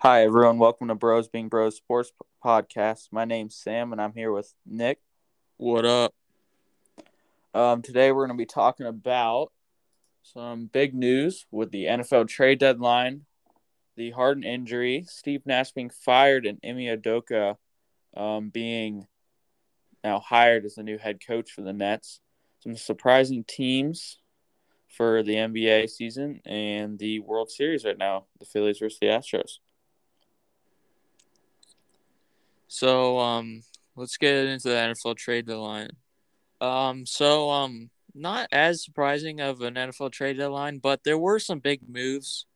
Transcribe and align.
Hi, 0.00 0.22
everyone. 0.22 0.58
Welcome 0.58 0.86
to 0.88 0.94
Bros 0.94 1.26
Being 1.26 1.48
Bros 1.48 1.74
Sports 1.74 2.12
Podcast. 2.44 3.08
My 3.10 3.24
name's 3.24 3.56
Sam, 3.56 3.90
and 3.90 4.00
I'm 4.00 4.12
here 4.12 4.30
with 4.30 4.54
Nick. 4.64 5.00
What 5.56 5.84
up? 5.84 6.14
Um, 7.52 7.82
today, 7.82 8.12
we're 8.12 8.28
going 8.28 8.38
to 8.38 8.40
be 8.40 8.46
talking 8.46 8.86
about 8.86 9.50
some 10.22 10.66
big 10.66 10.94
news 10.94 11.46
with 11.50 11.72
the 11.72 11.86
NFL 11.86 12.28
trade 12.28 12.60
deadline, 12.60 13.22
the 13.96 14.12
Harden 14.12 14.44
injury, 14.44 15.04
Steve 15.08 15.42
Nash 15.44 15.72
being 15.72 15.90
fired, 15.90 16.46
and 16.46 16.60
Ime 16.64 16.96
Udoka 16.96 17.56
um, 18.16 18.50
being 18.50 19.08
now 20.04 20.20
hired 20.20 20.64
as 20.64 20.76
the 20.76 20.84
new 20.84 20.98
head 20.98 21.18
coach 21.26 21.50
for 21.50 21.62
the 21.62 21.72
Nets. 21.72 22.20
Some 22.60 22.76
surprising 22.76 23.42
teams 23.42 24.20
for 24.86 25.24
the 25.24 25.34
NBA 25.34 25.90
season 25.90 26.40
and 26.46 27.00
the 27.00 27.18
World 27.18 27.50
Series 27.50 27.84
right 27.84 27.98
now, 27.98 28.26
the 28.38 28.46
Phillies 28.46 28.78
versus 28.78 29.00
the 29.00 29.08
Astros. 29.08 29.58
So, 32.68 33.18
um, 33.18 33.62
let's 33.96 34.16
get 34.16 34.46
into 34.46 34.68
the 34.68 34.74
NFL 34.74 35.16
trade 35.16 35.46
deadline. 35.46 35.90
Um, 36.60 37.06
so, 37.06 37.50
um, 37.50 37.90
not 38.14 38.48
as 38.52 38.84
surprising 38.84 39.40
of 39.40 39.60
an 39.60 39.74
NFL 39.74 40.12
trade 40.12 40.38
deadline, 40.38 40.78
but 40.78 41.04
there 41.04 41.18
were 41.18 41.38
some 41.38 41.58
big 41.58 41.88
moves. 41.88 42.46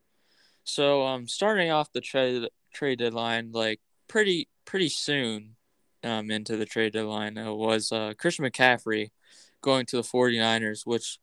So, 0.64 1.04
um, 1.06 1.28
starting 1.28 1.70
off 1.70 1.92
the 1.92 2.00
trade 2.00 2.48
trade 2.74 2.98
deadline, 2.98 3.52
like 3.52 3.80
pretty 4.08 4.48
pretty 4.64 4.88
soon, 4.88 5.56
um, 6.04 6.30
into 6.30 6.56
the 6.56 6.66
trade 6.66 6.92
deadline 6.92 7.38
uh, 7.38 7.52
was 7.52 7.92
uh, 7.92 8.14
Christian 8.18 8.44
McCaffrey 8.44 9.10
going 9.60 9.86
to 9.86 9.96
the 9.96 10.02
49ers, 10.02 10.84
which 10.84 11.18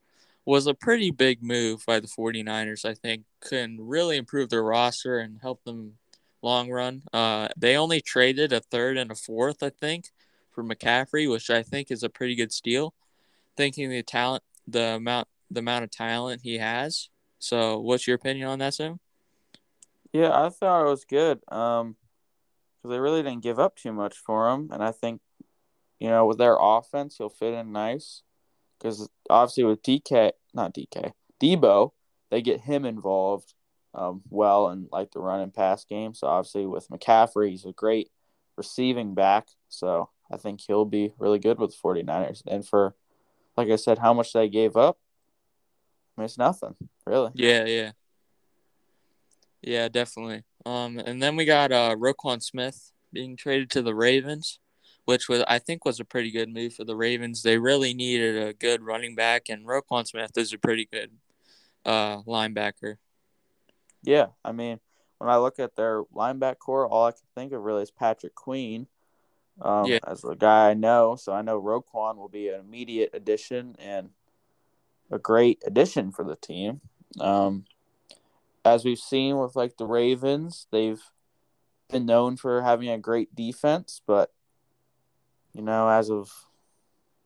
was 0.46 0.68
a 0.68 0.74
pretty 0.74 1.12
big 1.12 1.44
move 1.44 1.84
by 1.86 2.00
the 2.00 2.08
49ers. 2.08 2.86
I 2.86 2.94
think 2.94 3.24
can 3.48 3.78
really 3.80 4.18
improve 4.18 4.50
their 4.50 4.64
roster 4.64 5.20
and 5.20 5.40
help 5.42 5.64
them 5.64 5.98
long 6.42 6.70
run. 6.70 7.04
Uh, 7.14 7.48
they 7.58 7.76
only 7.76 8.02
traded 8.02 8.54
a 8.54 8.60
third 8.60 8.98
and 8.98 9.12
a 9.12 9.16
fourth, 9.16 9.62
I 9.64 9.70
think, 9.70 10.06
for 10.52 10.64
McCaffrey, 10.64 11.30
which 11.30 11.50
I 11.50 11.64
think 11.64 11.92
is 11.92 12.04
a 12.04 12.10
pretty 12.10 12.36
good 12.36 12.52
steal. 12.52 12.94
Thinking 13.58 13.90
the 13.90 14.04
talent, 14.04 14.44
the 14.68 14.96
amount, 14.96 15.28
the 15.52 15.60
amount 15.60 15.84
of 15.84 15.92
talent 15.92 16.42
he 16.44 16.58
has. 16.58 17.10
So, 17.40 17.80
what's 17.80 18.08
your 18.08 18.16
opinion 18.16 18.48
on 18.48 18.60
that, 18.60 18.74
Sam? 18.74 19.00
Yeah, 20.12 20.32
I 20.32 20.50
thought 20.50 20.86
it 20.86 20.90
was 20.90 21.06
good. 21.06 21.40
Um, 21.52 21.96
because 22.82 22.96
they 22.96 23.00
really 23.00 23.24
didn't 23.24 23.44
give 23.44 23.60
up 23.60 23.76
too 23.76 23.92
much 23.92 24.18
for 24.18 24.50
him, 24.50 24.70
and 24.72 24.82
I 24.82 24.92
think, 24.92 25.22
you 26.00 26.10
know, 26.10 26.26
with 26.26 26.38
their 26.38 26.58
offense, 26.60 27.18
he'll 27.18 27.30
fit 27.30 27.54
in 27.54 27.74
nice. 27.74 28.24
Because 28.78 29.10
obviously 29.30 29.66
with 29.66 29.84
DK, 29.84 30.32
not 30.54 30.74
DK, 30.74 31.12
Debo, 31.42 31.92
they 32.32 32.42
get 32.42 32.62
him 32.62 32.86
involved 32.86 33.54
um, 33.94 34.22
well 34.30 34.70
in 34.70 34.88
like 34.92 35.12
the 35.12 35.20
run 35.20 35.42
and 35.42 35.54
pass 35.54 35.84
game. 35.86 36.14
So 36.14 36.28
obviously 36.28 36.66
with 36.66 36.90
McCaffrey, 36.90 37.50
he's 37.52 37.66
a 37.66 37.72
great 37.72 38.10
receiving 38.58 39.14
back. 39.14 39.48
So 39.70 40.10
I 40.32 40.38
think 40.38 40.62
he'll 40.62 40.86
be 40.86 41.14
really 41.18 41.40
good 41.40 41.60
with 41.60 41.72
the 41.72 41.78
49ers. 41.82 42.44
And 42.48 42.68
for, 42.68 42.96
like 43.58 43.70
I 43.70 43.76
said, 43.76 44.00
how 44.00 44.14
much 44.14 44.34
they 44.34 44.50
gave 44.50 44.78
up, 44.78 44.98
I 46.18 46.22
mean, 46.22 46.26
it's 46.26 46.38
nothing, 46.38 46.76
really. 47.06 47.32
Yeah, 47.34 47.66
yeah. 47.66 47.92
Yeah, 49.62 49.90
definitely. 49.90 50.44
Um, 50.66 51.00
and 51.00 51.22
then 51.22 51.36
we 51.36 51.46
got 51.46 51.72
uh, 51.72 51.96
Roquan 51.96 52.42
Smith 52.42 52.92
being 53.12 53.36
traded 53.36 53.70
to 53.72 53.82
the 53.82 53.96
Ravens, 53.96 54.60
which 55.06 55.28
was 55.28 55.44
I 55.48 55.60
think 55.60 55.84
was 55.84 56.00
a 56.00 56.06
pretty 56.06 56.32
good 56.32 56.50
move 56.50 56.74
for 56.74 56.86
the 56.86 56.96
Ravens. 56.96 57.44
They 57.44 57.58
really 57.58 57.94
needed 57.94 58.42
a 58.42 58.54
good 58.54 58.82
running 58.82 59.16
back, 59.16 59.50
and 59.50 59.66
Roquan 59.66 60.08
Smith 60.08 60.32
is 60.38 60.54
a 60.54 60.58
pretty 60.58 60.88
good 60.92 61.12
uh, 61.86 62.22
linebacker. 62.24 62.98
Yeah, 64.04 64.28
I 64.44 64.52
mean, 64.52 64.80
when 65.18 65.30
I 65.30 65.38
look 65.38 65.60
at 65.60 65.76
their 65.76 66.04
linebacker 66.04 66.60
core, 66.60 66.88
all 66.88 67.08
I 67.08 67.12
can 67.12 67.22
think 67.36 67.52
of 67.52 67.62
really 67.62 67.84
is 67.84 67.92
Patrick 67.92 68.36
Queen. 68.36 68.88
Um, 69.62 69.88
yeah. 69.88 70.00
as 70.08 70.24
a 70.24 70.36
guy 70.36 70.70
I 70.70 70.74
know, 70.74 71.18
so 71.18 71.34
I 71.34 71.42
know 71.42 71.62
Roquan 71.62 72.16
will 72.16 72.30
be 72.30 72.48
an 72.48 72.62
immediate 72.62 73.10
addition 73.14 73.76
and 73.78 74.12
a 75.12 75.20
great 75.20 75.62
addition 75.68 76.14
for 76.14 76.24
the 76.24 76.38
team. 76.38 76.80
Um, 77.20 77.66
as 78.64 78.86
we've 78.86 79.00
seen 79.00 79.38
with 79.38 79.58
like 79.58 79.76
the 79.76 79.86
Ravens, 79.86 80.68
they've 80.72 81.02
been 81.90 82.06
known 82.06 82.38
for 82.38 82.62
having 82.62 82.88
a 82.88 82.98
great 82.98 83.36
defense, 83.36 84.02
but 84.08 84.32
you 85.54 85.62
know, 85.62 85.90
as 85.90 86.10
of 86.10 86.32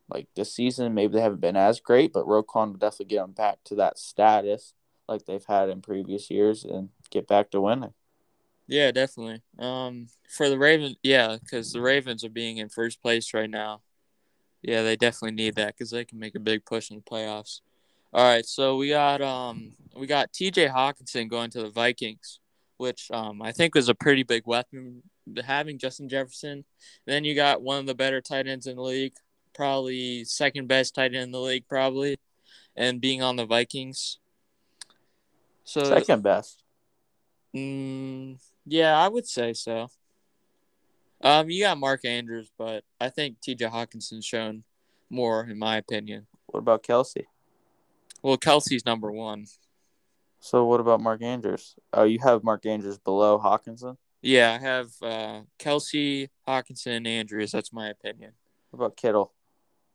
like 0.09 0.27
this 0.35 0.55
season, 0.55 0.95
maybe 0.95 1.13
they 1.13 1.21
haven't 1.21 1.41
been 1.41 1.55
as 1.55 1.79
great, 1.79 2.13
but 2.13 2.25
Roquan 2.25 2.71
will 2.71 2.79
definitely 2.79 3.05
get 3.07 3.21
them 3.21 3.33
back 3.33 3.59
to 3.65 3.75
that 3.75 3.99
status 3.99 4.73
like 5.07 5.25
they've 5.25 5.45
had 5.45 5.69
in 5.69 5.81
previous 5.81 6.29
years 6.29 6.63
and 6.63 6.89
get 7.09 7.27
back 7.27 7.51
to 7.51 7.61
winning. 7.61 7.93
Yeah, 8.67 8.91
definitely. 8.91 9.41
Um, 9.59 10.07
for 10.29 10.49
the 10.49 10.57
Ravens, 10.57 10.95
yeah, 11.03 11.37
because 11.41 11.73
the 11.73 11.81
Ravens 11.81 12.23
are 12.23 12.29
being 12.29 12.57
in 12.57 12.69
first 12.69 13.01
place 13.01 13.33
right 13.33 13.49
now. 13.49 13.81
Yeah, 14.61 14.83
they 14.83 14.95
definitely 14.95 15.35
need 15.35 15.55
that 15.55 15.75
because 15.75 15.91
they 15.91 16.05
can 16.05 16.19
make 16.19 16.35
a 16.35 16.39
big 16.39 16.65
push 16.65 16.89
in 16.89 16.97
the 16.97 17.03
playoffs. 17.03 17.59
All 18.13 18.23
right, 18.23 18.45
so 18.45 18.77
we 18.77 18.89
got 18.89 19.21
um 19.21 19.73
we 19.97 20.07
got 20.07 20.31
T.J. 20.31 20.67
Hockenson 20.67 21.29
going 21.29 21.49
to 21.51 21.61
the 21.61 21.69
Vikings, 21.69 22.39
which 22.77 23.11
um 23.11 23.41
I 23.41 23.51
think 23.51 23.75
was 23.75 23.89
a 23.89 23.95
pretty 23.95 24.23
big 24.23 24.43
weapon 24.45 25.03
having 25.43 25.77
Justin 25.77 26.07
Jefferson. 26.09 26.63
Then 27.05 27.23
you 27.23 27.35
got 27.35 27.61
one 27.61 27.79
of 27.79 27.85
the 27.85 27.95
better 27.95 28.21
tight 28.21 28.47
ends 28.47 28.67
in 28.67 28.75
the 28.75 28.81
league, 28.81 29.15
probably 29.53 30.23
second 30.23 30.67
best 30.67 30.95
tight 30.95 31.13
end 31.13 31.15
in 31.15 31.31
the 31.31 31.39
league, 31.39 31.67
probably, 31.67 32.17
and 32.75 33.01
being 33.01 33.21
on 33.21 33.35
the 33.35 33.45
Vikings. 33.45 34.19
So 35.63 35.83
second 35.83 36.23
best. 36.23 36.63
Mm, 37.55 38.39
yeah, 38.65 38.97
I 38.97 39.07
would 39.07 39.27
say 39.27 39.53
so. 39.53 39.87
Um, 41.21 41.49
you 41.49 41.63
got 41.63 41.77
Mark 41.77 42.03
Andrews, 42.03 42.51
but 42.57 42.83
I 42.99 43.09
think 43.09 43.39
T.J. 43.39 43.65
Hockenson's 43.65 44.25
shown 44.25 44.63
more, 45.09 45.45
in 45.45 45.57
my 45.57 45.77
opinion. 45.77 46.27
What 46.47 46.59
about 46.59 46.83
Kelce? 46.83 47.25
Well, 48.21 48.37
Kelce's 48.37 48.85
number 48.85 49.11
one. 49.11 49.45
So 50.39 50.65
what 50.65 50.81
about 50.81 50.99
Mark 50.99 51.21
Andrews? 51.21 51.75
Oh, 51.93 52.03
you 52.03 52.19
have 52.19 52.43
Mark 52.43 52.65
Andrews 52.65 52.97
below 52.97 53.39
Hockenson. 53.39 53.95
Yeah, 54.21 54.57
I 54.59 54.63
have 54.63 54.87
uh, 55.01 55.41
Kelce, 55.59 56.29
Hockenson, 56.47 56.97
and 56.97 57.07
Andrews. 57.07 57.51
That's 57.51 57.71
my 57.71 57.87
opinion. 57.87 58.33
What 58.71 58.85
about 58.85 58.97
Kittle? 58.97 59.33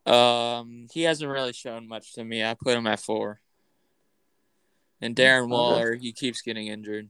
Um, 0.06 0.86
he 0.92 1.02
hasn't 1.02 1.30
really 1.30 1.52
shown 1.52 1.86
much 1.86 2.14
to 2.14 2.24
me. 2.24 2.42
I 2.42 2.54
put 2.54 2.76
him 2.76 2.86
at 2.86 3.00
four. 3.00 3.40
And 5.00 5.14
Darren 5.14 5.48
Waller, 5.48 5.94
he 5.94 6.12
keeps 6.12 6.42
getting 6.42 6.66
injured. 6.66 7.08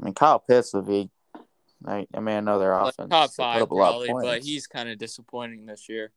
I 0.00 0.04
mean, 0.04 0.14
Kyle 0.14 0.38
Pitts 0.38 0.74
would 0.74 0.86
be. 0.86 1.10
I, 1.86 2.06
I 2.14 2.20
mean, 2.20 2.44
their 2.44 2.74
offense 2.74 3.10
top 3.10 3.30
five 3.30 3.68
probably, 3.68 4.10
but 4.12 4.42
he's 4.42 4.66
kind 4.66 4.88
of 4.88 4.98
disappointing 4.98 5.64
this 5.66 5.88
year. 5.88 6.12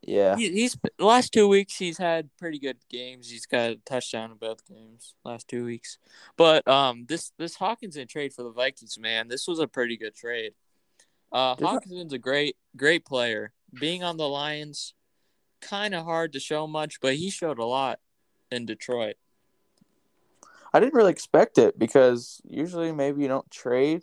Yeah, 0.00 0.36
he, 0.36 0.50
he's 0.50 0.78
the 0.96 1.04
last 1.04 1.32
two 1.32 1.48
weeks 1.48 1.76
he's 1.76 1.98
had 1.98 2.30
pretty 2.38 2.58
good 2.58 2.78
games. 2.88 3.28
He's 3.28 3.46
got 3.46 3.70
a 3.70 3.76
touchdown 3.84 4.30
in 4.30 4.36
both 4.38 4.66
games 4.66 5.14
last 5.24 5.48
two 5.48 5.64
weeks. 5.64 5.98
But 6.36 6.66
um, 6.68 7.04
this 7.06 7.32
this 7.38 7.56
Hockenson 7.56 8.08
trade 8.08 8.32
for 8.32 8.44
the 8.44 8.52
Vikings, 8.52 8.98
man, 8.98 9.28
this 9.28 9.46
was 9.48 9.58
a 9.58 9.66
pretty 9.66 9.96
good 9.96 10.14
trade. 10.14 10.54
Uh, 11.32 11.56
Hockenson's 11.56 12.12
a 12.12 12.18
great 12.18 12.56
great 12.76 13.04
player. 13.04 13.52
Being 13.78 14.02
on 14.02 14.16
the 14.16 14.28
Lions, 14.28 14.94
kind 15.60 15.94
of 15.94 16.04
hard 16.04 16.32
to 16.32 16.40
show 16.40 16.66
much, 16.66 17.00
but 17.00 17.16
he 17.16 17.28
showed 17.28 17.58
a 17.58 17.66
lot 17.66 17.98
in 18.50 18.64
Detroit. 18.64 19.16
I 20.72 20.80
didn't 20.80 20.94
really 20.94 21.12
expect 21.12 21.58
it 21.58 21.78
because 21.78 22.40
usually 22.44 22.92
maybe 22.92 23.22
you 23.22 23.28
don't 23.28 23.50
trade 23.50 24.02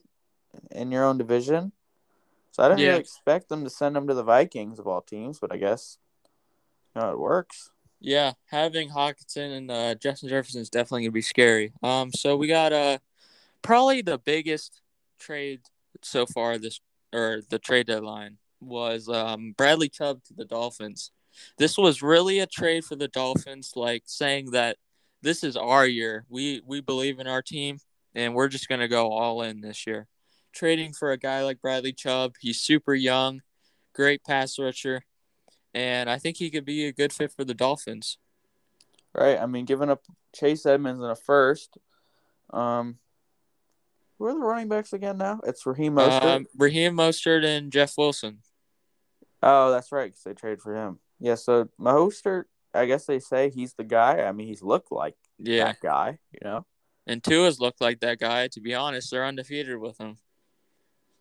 in 0.71 0.91
your 0.91 1.03
own 1.03 1.17
division. 1.17 1.71
So 2.51 2.63
I 2.63 2.69
didn't 2.69 2.81
yeah. 2.81 2.87
really 2.89 3.01
expect 3.01 3.49
them 3.49 3.63
to 3.63 3.69
send 3.69 3.97
him 3.97 4.07
to 4.07 4.13
the 4.13 4.23
Vikings 4.23 4.79
of 4.79 4.87
all 4.87 5.01
teams, 5.01 5.39
but 5.39 5.51
I 5.51 5.57
guess 5.57 5.97
you 6.95 7.01
know 7.01 7.11
it 7.11 7.19
works. 7.19 7.71
Yeah, 7.99 8.33
having 8.45 8.89
Hockenson 8.89 9.57
and 9.57 9.71
uh, 9.71 9.95
Justin 9.95 10.29
Jefferson 10.29 10.61
is 10.61 10.69
definitely 10.69 11.03
gonna 11.03 11.11
be 11.11 11.21
scary. 11.21 11.73
Um, 11.83 12.11
so 12.13 12.37
we 12.37 12.47
got 12.47 12.71
uh 12.71 12.99
probably 13.61 14.01
the 14.01 14.17
biggest 14.17 14.81
trade 15.19 15.61
so 16.01 16.25
far 16.25 16.57
this 16.57 16.79
or 17.13 17.41
the 17.49 17.59
trade 17.59 17.87
deadline 17.87 18.37
was 18.61 19.09
um 19.09 19.53
Bradley 19.57 19.89
Chubb 19.89 20.23
to 20.25 20.33
the 20.33 20.45
Dolphins. 20.45 21.11
This 21.57 21.77
was 21.77 22.01
really 22.01 22.39
a 22.39 22.47
trade 22.47 22.85
for 22.85 22.95
the 22.95 23.09
Dolphins, 23.09 23.73
like 23.75 24.03
saying 24.05 24.51
that 24.51 24.77
this 25.21 25.43
is 25.43 25.55
our 25.55 25.85
year. 25.85 26.25
We 26.29 26.61
we 26.65 26.81
believe 26.81 27.19
in 27.19 27.27
our 27.27 27.41
team, 27.41 27.79
and 28.13 28.33
we're 28.33 28.47
just 28.47 28.67
gonna 28.69 28.87
go 28.87 29.11
all 29.11 29.41
in 29.41 29.61
this 29.61 29.85
year 29.87 30.07
trading 30.55 30.93
for 30.93 31.11
a 31.11 31.17
guy 31.17 31.43
like 31.43 31.61
Bradley 31.61 31.93
Chubb. 31.93 32.33
He's 32.39 32.61
super 32.61 32.95
young, 32.95 33.41
great 33.93 34.23
pass 34.23 34.57
rusher, 34.57 35.03
and 35.73 36.09
I 36.09 36.17
think 36.17 36.37
he 36.37 36.49
could 36.49 36.65
be 36.65 36.85
a 36.85 36.93
good 36.93 37.13
fit 37.13 37.31
for 37.31 37.43
the 37.43 37.53
Dolphins. 37.53 38.17
Right. 39.13 39.39
I 39.39 39.45
mean, 39.45 39.65
giving 39.65 39.89
up 39.89 40.01
Chase 40.33 40.65
Edmonds 40.65 41.01
in 41.03 41.09
a 41.09 41.15
first. 41.15 41.77
Um, 42.51 42.97
who 44.17 44.25
are 44.25 44.33
the 44.33 44.39
running 44.39 44.69
backs 44.69 44.93
again 44.93 45.17
now? 45.17 45.39
It's 45.45 45.65
Raheem 45.65 45.95
Mostert. 45.95 46.23
Um, 46.23 46.45
Raheem 46.57 46.95
Mostert 46.95 47.45
and 47.45 47.71
Jeff 47.71 47.93
Wilson. 47.97 48.39
Oh, 49.43 49.71
that's 49.71 49.91
right, 49.91 50.07
because 50.07 50.23
they 50.23 50.33
traded 50.33 50.61
for 50.61 50.75
him. 50.75 50.99
Yeah, 51.19 51.35
so 51.35 51.69
Mostert, 51.79 52.45
I 52.75 52.85
guess 52.85 53.05
they 53.05 53.19
say 53.19 53.49
he's 53.49 53.73
the 53.73 53.83
guy. 53.83 54.21
I 54.21 54.31
mean, 54.31 54.47
he's 54.47 54.61
looked 54.61 54.91
like 54.91 55.15
yeah. 55.39 55.65
that 55.65 55.77
guy, 55.81 56.19
you 56.31 56.39
know? 56.43 56.65
And 57.07 57.23
Tua's 57.23 57.59
looked 57.59 57.81
like 57.81 57.99
that 58.01 58.19
guy. 58.19 58.47
To 58.49 58.61
be 58.61 58.73
honest, 58.73 59.11
they're 59.11 59.25
undefeated 59.25 59.77
with 59.77 59.97
him. 59.99 60.17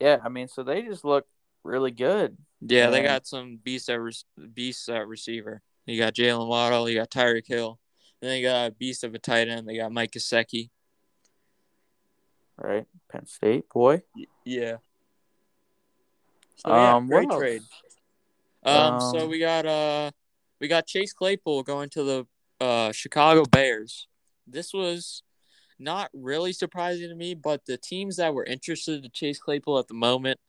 Yeah, 0.01 0.19
I 0.25 0.29
mean, 0.29 0.49
so 0.49 0.63
they 0.63 0.83
just 0.83 1.05
look 1.05 1.27
really 1.63 1.91
good. 1.91 2.37
Yeah, 2.61 2.91
they 2.91 3.03
got 3.03 3.27
some 3.27 3.59
beast 3.63 3.89
at 3.91 4.01
re- 4.01 4.13
beast 4.55 4.89
at 4.89 5.07
receiver. 5.07 5.63
You 5.87 5.99
got 5.99 6.15
Jaylen 6.15 6.49
Waddle, 6.49 6.89
you 6.89 6.97
got 6.97 7.11
Tyreek 7.11 7.47
Hill, 7.47 7.79
and 8.23 8.31
then 8.31 8.39
you 8.39 8.47
got 8.47 8.69
a 8.69 8.71
beast 8.73 9.05
of 9.05 9.15
a 9.15 9.19
tight 9.19 9.49
end. 9.49 9.69
They 9.69 9.77
got 9.77 9.93
Mike 9.93 10.13
Gesicki. 10.13 10.71
Right, 12.57 12.87
Penn 13.11 13.27
State 13.27 13.69
boy. 13.69 14.03
Yeah. 14.45 14.77
So, 16.57 16.71
yeah, 16.75 16.95
um, 16.95 17.09
great 17.09 17.29
trade. 17.31 17.63
Um, 18.65 18.95
um, 18.95 19.01
so 19.01 19.27
we 19.27 19.39
got 19.39 19.67
uh, 19.67 20.11
we 20.65 20.69
got 20.69 20.87
Chase 20.87 21.13
Claypool 21.13 21.63
going 21.63 21.91
to 21.91 22.03
the 22.03 22.27
uh 22.59 22.91
Chicago 22.91 23.45
Bears. 23.45 24.09
This 24.47 24.73
was 24.73 25.23
not 25.79 26.09
really 26.15 26.55
surprising 26.55 27.11
to 27.11 27.15
me, 27.15 27.35
but 27.35 27.67
the 27.67 27.77
teams 27.77 28.17
that 28.17 28.33
were 28.33 28.45
interested 28.45 29.05
in 29.05 29.11
Chase 29.13 29.39
Claypool 29.39 29.79
at 29.79 29.89
the 29.89 29.95
moment, 29.95 30.41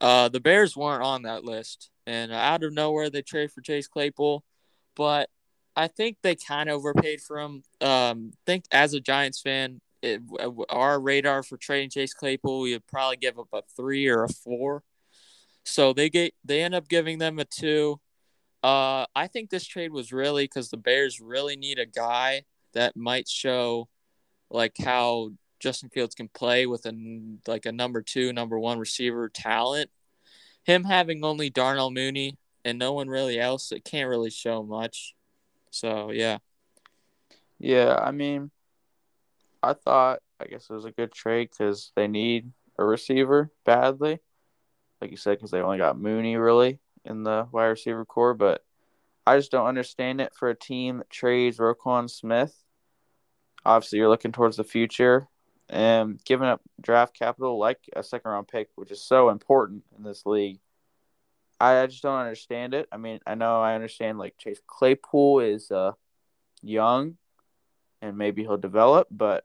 uh, 0.00 0.28
the 0.28 0.38
Bears 0.38 0.76
weren't 0.76 1.02
on 1.02 1.22
that 1.22 1.42
list. 1.42 1.90
And 2.06 2.30
out 2.30 2.62
of 2.62 2.74
nowhere, 2.74 3.10
they 3.10 3.22
trade 3.22 3.50
for 3.50 3.60
Chase 3.60 3.88
Claypool. 3.88 4.44
But 4.94 5.30
I 5.74 5.88
think 5.88 6.18
they 6.22 6.36
kind 6.36 6.68
of 6.68 6.76
overpaid 6.76 7.20
for 7.20 7.40
him. 7.40 7.64
Um, 7.80 8.34
think 8.46 8.66
as 8.70 8.94
a 8.94 9.00
Giants 9.00 9.40
fan, 9.40 9.80
it, 10.00 10.22
our 10.68 11.00
radar 11.00 11.42
for 11.42 11.56
trading 11.56 11.90
Chase 11.90 12.14
Claypool, 12.14 12.60
we'd 12.60 12.86
probably 12.86 13.16
give 13.16 13.36
up 13.36 13.48
a 13.52 13.62
three 13.76 14.06
or 14.06 14.22
a 14.22 14.28
four. 14.28 14.84
So 15.64 15.92
they 15.92 16.08
get 16.08 16.34
they 16.44 16.62
end 16.62 16.76
up 16.76 16.88
giving 16.88 17.18
them 17.18 17.40
a 17.40 17.44
two. 17.44 17.98
Uh, 18.62 19.06
I 19.14 19.26
think 19.28 19.50
this 19.50 19.66
trade 19.66 19.92
was 19.92 20.12
really 20.12 20.44
because 20.44 20.70
the 20.70 20.76
Bears 20.76 21.20
really 21.20 21.56
need 21.56 21.78
a 21.78 21.86
guy 21.86 22.42
that 22.72 22.96
might 22.96 23.28
show 23.28 23.88
like 24.50 24.76
how 24.78 25.30
Justin 25.60 25.88
Fields 25.88 26.14
can 26.14 26.28
play 26.28 26.66
with 26.66 26.86
a 26.86 26.92
like 27.46 27.66
a 27.66 27.72
number 27.72 28.02
two, 28.02 28.32
number 28.32 28.58
one 28.58 28.78
receiver 28.78 29.28
talent. 29.28 29.90
Him 30.64 30.84
having 30.84 31.24
only 31.24 31.50
Darnell 31.50 31.90
Mooney 31.90 32.38
and 32.64 32.78
no 32.78 32.92
one 32.92 33.08
really 33.08 33.38
else, 33.38 33.70
it 33.70 33.84
can't 33.84 34.08
really 34.08 34.30
show 34.30 34.62
much. 34.62 35.14
So 35.70 36.10
yeah. 36.10 36.38
Yeah, 37.58 37.94
I 37.94 38.10
mean, 38.10 38.50
I 39.62 39.74
thought 39.74 40.20
I 40.40 40.46
guess 40.46 40.66
it 40.68 40.74
was 40.74 40.84
a 40.84 40.90
good 40.90 41.12
trade 41.12 41.50
because 41.50 41.92
they 41.96 42.08
need 42.08 42.50
a 42.78 42.84
receiver 42.84 43.50
badly, 43.64 44.18
like 45.00 45.10
you 45.10 45.16
said, 45.16 45.38
because 45.38 45.50
they 45.50 45.60
only 45.60 45.78
got 45.78 45.98
Mooney 45.98 46.36
really 46.36 46.78
in 47.06 47.22
the 47.22 47.48
wide 47.52 47.66
receiver 47.66 48.04
core. 48.04 48.34
But 48.34 48.64
I 49.26 49.36
just 49.36 49.50
don't 49.50 49.66
understand 49.66 50.20
it 50.20 50.34
for 50.34 50.48
a 50.48 50.54
team 50.54 50.98
that 50.98 51.10
trades 51.10 51.58
Roquan 51.58 52.10
Smith 52.10 52.54
obviously 53.66 53.98
you're 53.98 54.08
looking 54.08 54.32
towards 54.32 54.56
the 54.56 54.64
future 54.64 55.28
and 55.68 56.20
giving 56.24 56.46
up 56.46 56.62
draft 56.80 57.18
capital 57.18 57.58
like 57.58 57.80
a 57.94 58.02
second 58.02 58.30
round 58.30 58.46
pick, 58.46 58.68
which 58.76 58.92
is 58.92 59.02
so 59.02 59.28
important 59.28 59.82
in 59.96 60.04
this 60.04 60.24
league. 60.24 60.60
I, 61.60 61.82
I 61.82 61.86
just 61.86 62.02
don't 62.02 62.20
understand 62.20 62.74
it. 62.74 62.88
I 62.92 62.96
mean, 62.96 63.18
I 63.26 63.34
know 63.34 63.60
I 63.60 63.74
understand 63.74 64.18
like 64.18 64.38
Chase 64.38 64.60
Claypool 64.66 65.40
is 65.40 65.70
uh, 65.70 65.92
young 66.62 67.16
and 68.00 68.16
maybe 68.16 68.42
he'll 68.42 68.56
develop, 68.56 69.08
but 69.10 69.44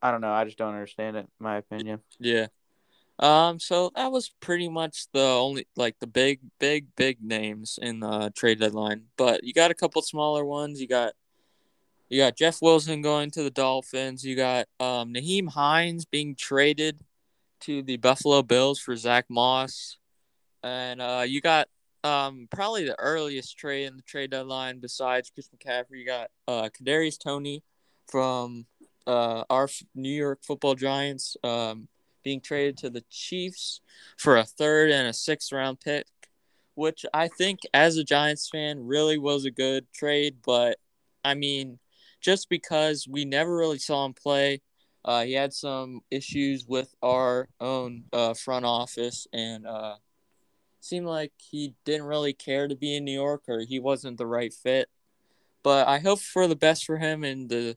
I 0.00 0.10
don't 0.10 0.22
know. 0.22 0.32
I 0.32 0.44
just 0.44 0.56
don't 0.58 0.74
understand 0.74 1.16
it, 1.16 1.28
my 1.38 1.56
opinion. 1.56 2.00
Yeah. 2.18 2.46
Um, 3.18 3.58
so 3.58 3.90
that 3.96 4.12
was 4.12 4.30
pretty 4.40 4.68
much 4.68 5.06
the 5.12 5.20
only 5.20 5.66
like 5.76 5.98
the 5.98 6.06
big, 6.06 6.40
big, 6.60 6.86
big 6.96 7.18
names 7.20 7.78
in 7.82 8.00
the 8.00 8.32
trade 8.34 8.60
deadline. 8.60 9.04
But 9.16 9.42
you 9.44 9.52
got 9.52 9.70
a 9.70 9.74
couple 9.74 10.00
smaller 10.02 10.44
ones. 10.44 10.80
You 10.80 10.86
got 10.86 11.14
you 12.08 12.18
got 12.18 12.36
Jeff 12.36 12.62
Wilson 12.62 13.02
going 13.02 13.30
to 13.32 13.42
the 13.42 13.50
Dolphins. 13.50 14.24
You 14.24 14.36
got 14.36 14.66
um, 14.80 15.12
Nyheim 15.12 15.48
Hines 15.48 16.04
being 16.04 16.36
traded 16.36 17.00
to 17.60 17.82
the 17.82 17.96
Buffalo 17.96 18.42
Bills 18.42 18.78
for 18.78 18.96
Zach 18.96 19.26
Moss. 19.28 19.98
And 20.62 21.02
uh, 21.02 21.24
you 21.26 21.40
got 21.40 21.68
um, 22.04 22.48
probably 22.50 22.84
the 22.84 22.98
earliest 22.98 23.58
trade 23.58 23.86
in 23.86 23.96
the 23.96 24.02
trade 24.02 24.30
deadline 24.30 24.78
besides 24.78 25.30
Chris 25.30 25.50
McCaffrey. 25.50 25.98
You 25.98 26.06
got 26.06 26.30
uh, 26.46 26.68
Kadarius 26.68 27.18
Toney 27.18 27.62
from 28.06 28.66
uh, 29.06 29.44
our 29.50 29.68
New 29.94 30.14
York 30.14 30.40
Football 30.42 30.76
Giants 30.76 31.36
um, 31.42 31.88
being 32.22 32.40
traded 32.40 32.76
to 32.78 32.90
the 32.90 33.04
Chiefs 33.10 33.80
for 34.16 34.36
a 34.36 34.44
third 34.44 34.90
and 34.90 35.08
a 35.08 35.12
sixth 35.12 35.52
round 35.52 35.80
pick, 35.80 36.06
which 36.74 37.04
I 37.12 37.28
think, 37.28 37.60
as 37.72 37.96
a 37.96 38.04
Giants 38.04 38.48
fan, 38.48 38.86
really 38.86 39.18
was 39.18 39.44
a 39.44 39.50
good 39.50 39.86
trade. 39.92 40.38
But 40.44 40.78
I 41.24 41.34
mean, 41.34 41.78
just 42.20 42.48
because 42.48 43.06
we 43.08 43.24
never 43.24 43.56
really 43.56 43.78
saw 43.78 44.04
him 44.04 44.14
play. 44.14 44.60
Uh, 45.04 45.24
he 45.24 45.32
had 45.32 45.52
some 45.52 46.00
issues 46.10 46.66
with 46.66 46.94
our 47.02 47.48
own 47.60 48.04
uh, 48.12 48.34
front 48.34 48.66
office 48.66 49.26
and 49.32 49.66
uh, 49.66 49.94
seemed 50.80 51.06
like 51.06 51.32
he 51.38 51.74
didn't 51.84 52.06
really 52.06 52.32
care 52.32 52.68
to 52.68 52.76
be 52.76 52.96
in 52.96 53.04
New 53.04 53.12
York 53.12 53.42
or 53.48 53.60
he 53.60 53.78
wasn't 53.78 54.18
the 54.18 54.26
right 54.26 54.52
fit. 54.52 54.88
But 55.62 55.88
I 55.88 55.98
hope 55.98 56.20
for 56.20 56.46
the 56.46 56.56
best 56.56 56.84
for 56.84 56.98
him 56.98 57.24
and 57.24 57.48
the 57.48 57.76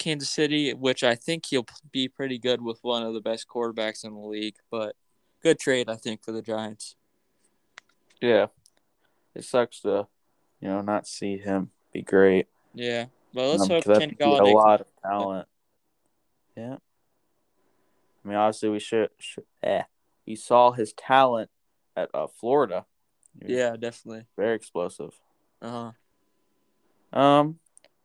Kansas 0.00 0.30
City, 0.30 0.74
which 0.74 1.04
I 1.04 1.14
think 1.14 1.46
he'll 1.46 1.66
be 1.92 2.08
pretty 2.08 2.38
good 2.38 2.60
with 2.60 2.80
one 2.82 3.04
of 3.04 3.14
the 3.14 3.20
best 3.20 3.46
quarterbacks 3.46 4.02
in 4.04 4.14
the 4.14 4.18
league. 4.18 4.56
But 4.70 4.96
good 5.42 5.60
trade, 5.60 5.88
I 5.88 5.94
think, 5.94 6.24
for 6.24 6.32
the 6.32 6.42
Giants. 6.42 6.96
Yeah, 8.20 8.46
it 9.34 9.44
sucks 9.44 9.80
to, 9.82 10.08
you 10.60 10.68
know, 10.68 10.80
not 10.80 11.06
see 11.06 11.38
him 11.38 11.70
be 11.92 12.02
great. 12.02 12.48
Yeah, 12.74 13.06
well, 13.32 13.50
let's 13.50 13.62
um, 13.62 13.68
hope 13.68 13.84
Kenny 13.84 14.16
Golladay. 14.18 14.52
A 14.52 14.56
lot 14.56 14.80
of 14.80 14.86
talent. 15.02 15.48
Yeah. 16.56 16.76
I 18.24 18.28
mean, 18.28 18.36
obviously, 18.36 18.68
we 18.70 18.80
should. 18.80 19.10
should 19.18 19.44
eh. 19.62 19.82
You 20.26 20.36
saw 20.36 20.72
his 20.72 20.92
talent 20.92 21.50
at 21.96 22.10
uh, 22.12 22.26
Florida. 22.26 22.84
Yeah, 23.40 23.76
definitely. 23.78 24.26
Very 24.36 24.56
explosive. 24.56 25.12
Uh 25.62 25.92
huh. 27.12 27.18
Um. 27.18 27.58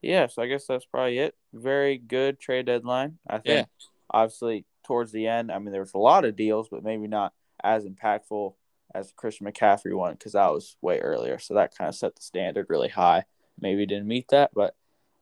Yeah. 0.05 0.27
So 0.27 0.41
I 0.41 0.47
guess 0.47 0.65
that's 0.67 0.85
probably 0.85 1.19
it. 1.19 1.35
Very 1.53 1.97
good 1.97 2.39
trade 2.39 2.67
deadline. 2.67 3.17
I 3.27 3.39
think. 3.39 3.45
Yeah. 3.45 3.65
Obviously, 4.09 4.65
towards 4.85 5.11
the 5.11 5.27
end, 5.27 5.51
I 5.51 5.57
mean, 5.59 5.71
there 5.71 5.81
was 5.81 5.95
a 5.95 5.99
lot 5.99 6.25
of 6.25 6.35
deals, 6.35 6.69
but 6.69 6.83
maybe 6.83 7.07
not 7.07 7.33
as 7.63 7.85
impactful 7.85 8.53
as 8.93 9.07
the 9.07 9.13
Christian 9.15 9.47
McCaffrey 9.47 9.95
one 9.95 10.13
because 10.13 10.33
that 10.33 10.53
was 10.53 10.77
way 10.81 10.99
earlier. 10.99 11.39
So 11.39 11.55
that 11.55 11.75
kind 11.75 11.89
of 11.89 11.95
set 11.95 12.15
the 12.15 12.21
standard 12.21 12.67
really 12.69 12.89
high. 12.89 13.25
Maybe 13.59 13.85
didn't 13.85 14.07
meet 14.07 14.27
that, 14.29 14.51
but 14.53 14.75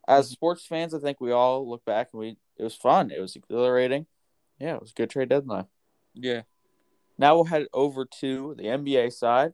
as 0.08 0.30
sports 0.30 0.66
fans, 0.66 0.94
I 0.94 1.00
think 1.00 1.22
we 1.22 1.32
all 1.32 1.68
look 1.70 1.86
back 1.86 2.10
and 2.12 2.20
we 2.20 2.38
it 2.58 2.64
was 2.64 2.76
fun. 2.76 3.12
It 3.12 3.20
was 3.20 3.36
exhilarating. 3.36 4.06
Yeah, 4.60 4.76
it 4.76 4.82
was 4.82 4.92
a 4.92 4.96
good 4.96 5.10
trade 5.10 5.30
deadline. 5.30 5.68
Yeah. 6.14 6.42
Now 7.18 7.36
we'll 7.36 7.46
head 7.46 7.68
over 7.74 8.06
to 8.20 8.56
the 8.58 8.64
NBA 8.64 9.14
side. 9.14 9.54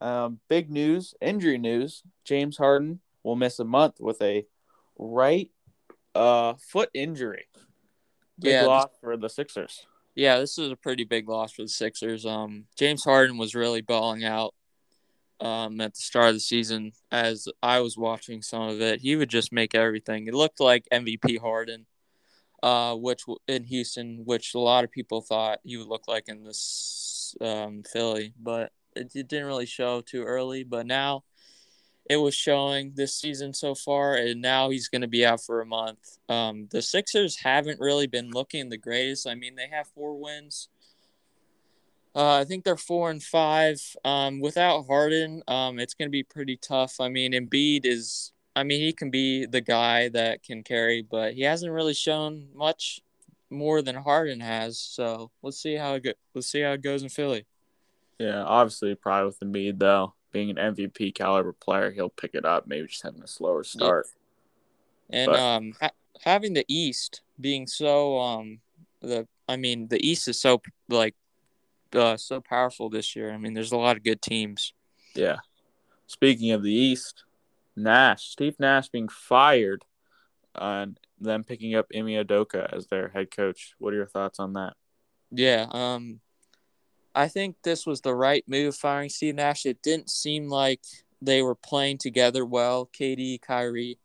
Um, 0.00 0.40
big 0.48 0.70
news, 0.70 1.14
injury 1.20 1.58
news. 1.58 2.02
James 2.24 2.56
Harden 2.56 3.00
will 3.24 3.36
miss 3.36 3.58
a 3.58 3.64
month 3.64 3.96
with 3.98 4.22
a 4.22 4.46
right 4.96 5.50
uh, 6.14 6.54
foot 6.70 6.90
injury. 6.94 7.46
Big 8.38 8.52
yeah, 8.52 8.66
loss 8.66 8.84
this, 8.84 8.98
for 9.00 9.16
the 9.16 9.28
Sixers. 9.28 9.86
Yeah, 10.14 10.38
this 10.38 10.58
is 10.58 10.70
a 10.70 10.76
pretty 10.76 11.04
big 11.04 11.28
loss 11.28 11.52
for 11.52 11.62
the 11.62 11.68
Sixers. 11.68 12.24
Um, 12.24 12.66
James 12.76 13.02
Harden 13.02 13.38
was 13.38 13.54
really 13.54 13.80
balling 13.80 14.24
out 14.24 14.54
um, 15.40 15.80
at 15.80 15.94
the 15.94 16.00
start 16.00 16.28
of 16.28 16.34
the 16.34 16.40
season, 16.40 16.92
as 17.10 17.48
I 17.62 17.80
was 17.80 17.98
watching 17.98 18.42
some 18.42 18.62
of 18.62 18.80
it, 18.80 19.00
he 19.00 19.16
would 19.16 19.28
just 19.28 19.52
make 19.52 19.74
everything. 19.74 20.26
It 20.26 20.34
looked 20.34 20.60
like 20.60 20.86
MVP 20.92 21.38
Harden, 21.38 21.86
uh, 22.62 22.94
which 22.94 23.22
in 23.48 23.64
Houston, 23.64 24.22
which 24.24 24.54
a 24.54 24.58
lot 24.58 24.84
of 24.84 24.90
people 24.90 25.20
thought 25.20 25.60
he 25.64 25.76
would 25.76 25.88
look 25.88 26.08
like 26.08 26.28
in 26.28 26.44
this 26.44 27.34
um, 27.40 27.82
Philly, 27.92 28.32
but 28.40 28.72
it, 28.96 29.12
it 29.14 29.28
didn't 29.28 29.46
really 29.46 29.66
show 29.66 30.00
too 30.00 30.22
early. 30.22 30.64
But 30.64 30.86
now 30.86 31.24
it 32.08 32.16
was 32.16 32.34
showing 32.34 32.92
this 32.94 33.16
season 33.16 33.54
so 33.54 33.74
far, 33.74 34.14
and 34.14 34.42
now 34.42 34.70
he's 34.70 34.88
going 34.88 35.02
to 35.02 35.08
be 35.08 35.24
out 35.24 35.42
for 35.42 35.60
a 35.60 35.66
month. 35.66 36.18
Um, 36.28 36.68
the 36.70 36.82
Sixers 36.82 37.38
haven't 37.38 37.80
really 37.80 38.06
been 38.06 38.30
looking 38.30 38.68
the 38.68 38.76
greatest. 38.76 39.26
I 39.26 39.34
mean, 39.34 39.54
they 39.54 39.68
have 39.70 39.88
four 39.88 40.14
wins 40.14 40.68
uh, 42.14 42.38
I 42.40 42.44
think 42.44 42.64
they're 42.64 42.76
four 42.76 43.10
and 43.10 43.22
five. 43.22 43.80
Um, 44.04 44.40
without 44.40 44.86
Harden, 44.86 45.42
um, 45.48 45.78
it's 45.78 45.94
going 45.94 46.08
to 46.08 46.12
be 46.12 46.22
pretty 46.22 46.56
tough. 46.56 47.00
I 47.00 47.08
mean, 47.08 47.32
Embiid 47.32 47.84
is. 47.84 48.32
I 48.56 48.62
mean, 48.62 48.80
he 48.80 48.92
can 48.92 49.10
be 49.10 49.46
the 49.46 49.60
guy 49.60 50.10
that 50.10 50.44
can 50.44 50.62
carry, 50.62 51.02
but 51.02 51.34
he 51.34 51.42
hasn't 51.42 51.72
really 51.72 51.94
shown 51.94 52.46
much 52.54 53.00
more 53.50 53.82
than 53.82 53.96
Harden 53.96 54.38
has. 54.38 54.78
So 54.78 55.32
let's 55.42 55.60
see 55.60 55.74
how 55.74 55.94
it 55.94 56.04
go- 56.04 56.12
let's 56.34 56.46
see 56.46 56.60
how 56.60 56.72
it 56.72 56.82
goes 56.82 57.02
in 57.02 57.08
Philly. 57.08 57.46
Yeah, 58.20 58.44
obviously, 58.44 58.94
probably 58.94 59.26
with 59.26 59.40
Embiid 59.40 59.80
though, 59.80 60.14
being 60.34 60.50
an 60.50 60.56
MVP 60.56 61.14
caliber 61.14 61.52
player, 61.52 61.92
he'll 61.92 62.10
pick 62.10 62.34
it 62.34 62.44
up. 62.44 62.66
Maybe 62.66 62.88
just 62.88 63.04
having 63.04 63.22
a 63.22 63.28
slower 63.28 63.64
start. 63.64 64.08
Yeah. 65.08 65.20
And 65.20 65.30
but... 65.30 65.40
um, 65.40 65.72
ha- 65.80 65.90
having 66.20 66.52
the 66.52 66.64
East 66.68 67.22
being 67.40 67.66
so 67.66 68.18
um, 68.18 68.58
the 69.00 69.26
I 69.48 69.56
mean, 69.56 69.88
the 69.88 70.04
East 70.04 70.26
is 70.28 70.40
so 70.40 70.60
like 70.88 71.14
uh, 71.94 72.16
so 72.16 72.40
powerful 72.40 72.90
this 72.90 73.14
year. 73.14 73.32
I 73.32 73.38
mean, 73.38 73.54
there's 73.54 73.72
a 73.72 73.78
lot 73.78 73.96
of 73.96 74.02
good 74.02 74.20
teams. 74.20 74.74
Yeah. 75.14 75.36
Speaking 76.08 76.50
of 76.50 76.62
the 76.62 76.72
East, 76.72 77.24
Nash, 77.76 78.24
Steve 78.24 78.56
Nash 78.58 78.88
being 78.88 79.08
fired 79.08 79.84
and 80.56 80.98
them 81.20 81.44
picking 81.44 81.76
up 81.76 81.86
Ime 81.94 82.06
Udoka 82.06 82.74
as 82.76 82.88
their 82.88 83.08
head 83.08 83.30
coach. 83.30 83.74
What 83.78 83.92
are 83.92 83.96
your 83.96 84.06
thoughts 84.06 84.40
on 84.40 84.54
that? 84.54 84.74
Yeah, 85.30 85.66
um, 85.70 86.20
I 87.14 87.28
think 87.28 87.56
this 87.62 87.86
was 87.86 88.00
the 88.00 88.14
right 88.14 88.44
move 88.48 88.74
firing 88.74 89.08
Steve 89.08 89.36
Nash. 89.36 89.66
It 89.66 89.82
didn't 89.82 90.10
seem 90.10 90.48
like 90.48 90.80
they 91.22 91.42
were 91.42 91.54
playing 91.54 91.98
together 91.98 92.44
well. 92.44 92.86
KD, 92.86 93.40
Kyrie, 93.40 93.98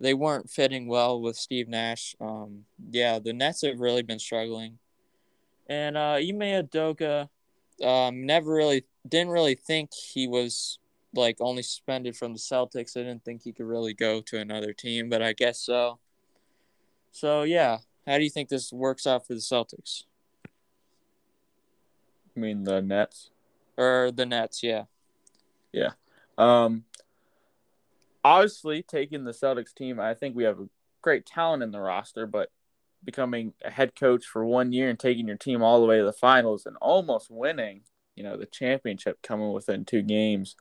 they 0.00 0.14
weren't 0.14 0.50
fitting 0.50 0.86
well 0.86 1.20
with 1.20 1.36
Steve 1.36 1.68
Nash. 1.68 2.16
Um, 2.20 2.64
yeah, 2.90 3.18
the 3.18 3.32
Nets 3.32 3.62
have 3.62 3.80
really 3.80 4.02
been 4.02 4.18
struggling. 4.18 4.78
And 5.66 5.96
uh, 5.96 6.18
Ime 6.18 6.40
Udoka, 6.40 7.28
um, 7.82 8.26
never 8.26 8.52
really 8.52 8.84
didn't 9.08 9.30
really 9.30 9.54
think 9.54 9.90
he 9.92 10.26
was 10.26 10.78
like 11.14 11.36
only 11.40 11.62
suspended 11.62 12.16
from 12.16 12.32
the 12.32 12.38
Celtics. 12.38 12.96
I 12.96 13.00
didn't 13.00 13.24
think 13.24 13.42
he 13.42 13.52
could 13.52 13.66
really 13.66 13.94
go 13.94 14.20
to 14.22 14.38
another 14.38 14.72
team, 14.72 15.08
but 15.08 15.22
I 15.22 15.32
guess 15.32 15.60
so. 15.60 15.98
So 17.12 17.42
yeah, 17.42 17.78
how 18.06 18.18
do 18.18 18.24
you 18.24 18.30
think 18.30 18.48
this 18.48 18.72
works 18.72 19.06
out 19.06 19.26
for 19.26 19.34
the 19.34 19.40
Celtics? 19.40 20.04
I 22.36 22.40
mean 22.40 22.64
the 22.64 22.80
Nets 22.80 23.30
or 23.76 24.10
the 24.14 24.26
Nets? 24.26 24.62
Yeah, 24.62 24.84
yeah. 25.72 25.90
Um, 26.36 26.84
obviously, 28.24 28.82
taking 28.82 29.24
the 29.24 29.32
Celtics 29.32 29.74
team, 29.74 30.00
I 30.00 30.14
think 30.14 30.34
we 30.34 30.44
have 30.44 30.60
a 30.60 30.68
great 31.02 31.26
talent 31.26 31.62
in 31.62 31.70
the 31.70 31.80
roster, 31.80 32.26
but 32.26 32.50
becoming 33.04 33.52
a 33.64 33.70
head 33.70 33.94
coach 33.94 34.24
for 34.24 34.44
one 34.44 34.72
year 34.72 34.88
and 34.88 34.98
taking 34.98 35.26
your 35.28 35.36
team 35.36 35.62
all 35.62 35.80
the 35.80 35.86
way 35.86 35.98
to 35.98 36.04
the 36.04 36.12
finals 36.12 36.66
and 36.66 36.76
almost 36.78 37.30
winning, 37.30 37.82
you 38.16 38.24
know, 38.24 38.36
the 38.36 38.46
championship 38.46 39.20
coming 39.22 39.52
within 39.52 39.84
two 39.84 40.02
games, 40.02 40.56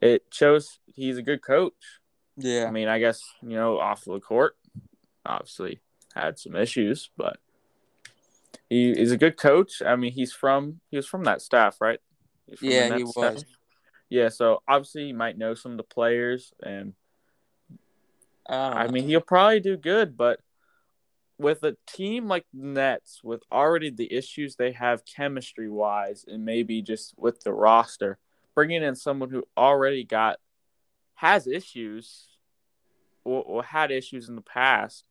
it 0.00 0.22
shows 0.30 0.78
he's 0.86 1.18
a 1.18 1.22
good 1.22 1.42
coach. 1.42 1.72
Yeah. 2.36 2.66
I 2.66 2.70
mean, 2.70 2.88
I 2.88 2.98
guess, 2.98 3.20
you 3.42 3.56
know, 3.56 3.78
off 3.78 4.04
the 4.04 4.20
court, 4.20 4.56
obviously 5.26 5.80
had 6.14 6.38
some 6.38 6.54
issues, 6.54 7.10
but 7.16 7.38
he 8.74 8.90
is 8.90 9.12
a 9.12 9.16
good 9.16 9.36
coach. 9.36 9.82
I 9.84 9.94
mean, 9.94 10.10
he's 10.10 10.32
from 10.32 10.80
he 10.90 10.96
was 10.96 11.06
from 11.06 11.24
that 11.24 11.40
staff, 11.40 11.80
right? 11.80 12.00
Yeah, 12.60 12.96
he 12.96 13.04
was. 13.04 13.44
Yeah, 14.10 14.28
so 14.28 14.62
obviously 14.66 15.04
you 15.04 15.14
might 15.14 15.38
know 15.38 15.54
some 15.54 15.72
of 15.72 15.78
the 15.78 15.84
players, 15.84 16.52
and 16.60 16.94
I, 18.48 18.84
I 18.84 18.88
mean 18.88 19.06
he'll 19.06 19.20
probably 19.20 19.60
do 19.60 19.76
good, 19.76 20.16
but 20.16 20.40
with 21.38 21.62
a 21.62 21.76
team 21.86 22.26
like 22.26 22.46
Nets, 22.52 23.20
with 23.22 23.42
already 23.50 23.90
the 23.90 24.12
issues 24.12 24.56
they 24.56 24.72
have 24.72 25.04
chemistry 25.04 25.68
wise, 25.68 26.24
and 26.26 26.44
maybe 26.44 26.82
just 26.82 27.14
with 27.16 27.40
the 27.40 27.52
roster, 27.52 28.18
bringing 28.56 28.82
in 28.82 28.96
someone 28.96 29.30
who 29.30 29.44
already 29.56 30.04
got 30.04 30.38
has 31.14 31.46
issues 31.46 32.26
or, 33.24 33.42
or 33.42 33.62
had 33.62 33.92
issues 33.92 34.28
in 34.28 34.34
the 34.34 34.42
past, 34.42 35.04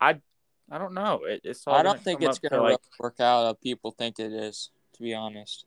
I 0.00 0.20
I 0.70 0.78
don't 0.78 0.94
know. 0.94 1.24
It, 1.24 1.40
it's 1.44 1.66
I 1.66 1.82
don't 1.82 2.00
think 2.00 2.22
it's 2.22 2.38
gonna 2.38 2.62
like, 2.62 2.78
work 2.98 3.20
out 3.20 3.46
how 3.46 3.52
people 3.54 3.92
think 3.92 4.18
it 4.18 4.32
is. 4.32 4.70
To 4.94 5.02
be 5.02 5.14
honest. 5.14 5.64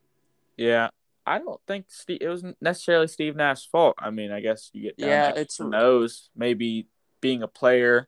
Yeah, 0.58 0.90
I 1.26 1.40
don't 1.40 1.60
think 1.68 1.86
Steve, 1.90 2.20
it 2.22 2.28
was 2.28 2.44
necessarily 2.60 3.08
Steve 3.08 3.36
Nash's 3.36 3.66
fault. 3.66 3.96
I 4.00 4.10
mean, 4.10 4.32
I 4.32 4.42
guess 4.42 4.70
you 4.74 4.84
get 4.84 4.96
yeah, 4.98 5.32
it's 5.36 5.58
who 5.58 5.70
knows. 5.70 6.30
Maybe 6.36 6.88
being 7.20 7.44
a 7.44 7.48
player, 7.48 8.08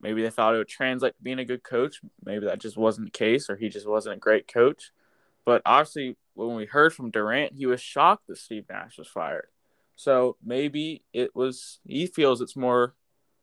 maybe 0.00 0.22
they 0.22 0.30
thought 0.30 0.54
it 0.54 0.58
would 0.58 0.68
translate 0.68 1.16
to 1.16 1.22
being 1.22 1.38
a 1.38 1.44
good 1.44 1.62
coach. 1.62 2.00
Maybe 2.24 2.46
that 2.46 2.60
just 2.60 2.76
wasn't 2.76 3.06
the 3.06 3.18
case, 3.18 3.48
or 3.48 3.56
he 3.56 3.68
just 3.68 3.88
wasn't 3.88 4.16
a 4.16 4.20
great 4.20 4.48
coach. 4.48 4.92
But 5.44 5.62
obviously, 5.64 6.16
when 6.34 6.56
we 6.56 6.66
heard 6.66 6.92
from 6.92 7.10
Durant, 7.10 7.54
he 7.54 7.66
was 7.66 7.80
shocked 7.80 8.26
that 8.26 8.38
Steve 8.38 8.66
Nash 8.68 8.98
was 8.98 9.08
fired. 9.08 9.48
So 9.94 10.36
maybe 10.44 11.04
it 11.12 11.34
was 11.34 11.78
he 11.86 12.06
feels 12.06 12.40
it's 12.40 12.56
more 12.56 12.94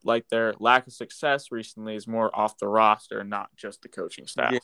like 0.03 0.27
their 0.29 0.53
lack 0.59 0.87
of 0.87 0.93
success 0.93 1.51
recently 1.51 1.95
is 1.95 2.07
more 2.07 2.33
off 2.37 2.57
the 2.57 2.67
roster, 2.67 3.23
not 3.23 3.49
just 3.55 3.81
the 3.81 3.89
coaching 3.89 4.27
staff. 4.27 4.53
Yeah. 4.53 4.59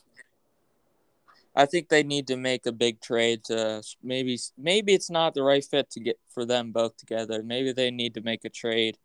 I 1.55 1.65
think 1.65 1.89
they 1.89 2.03
need 2.03 2.27
to 2.27 2.38
make 2.38 2.65
a 2.65 2.72
big 2.72 3.01
trade 3.01 3.43
to 3.46 3.81
maybe 4.03 4.38
maybe 4.58 4.93
it's 4.93 5.10
not 5.10 5.34
the 5.34 5.43
right 5.43 5.63
fit 5.63 5.89
to 5.91 6.00
get 6.00 6.19
for 6.29 6.46
them 6.46 6.72
both 6.72 6.96
together. 6.98 7.43
Maybe 7.43 7.72
they 7.72 7.91
need 7.91 8.13
to 8.13 8.22
make 8.22 8.46
a 8.46 8.50
trade. 8.50 8.98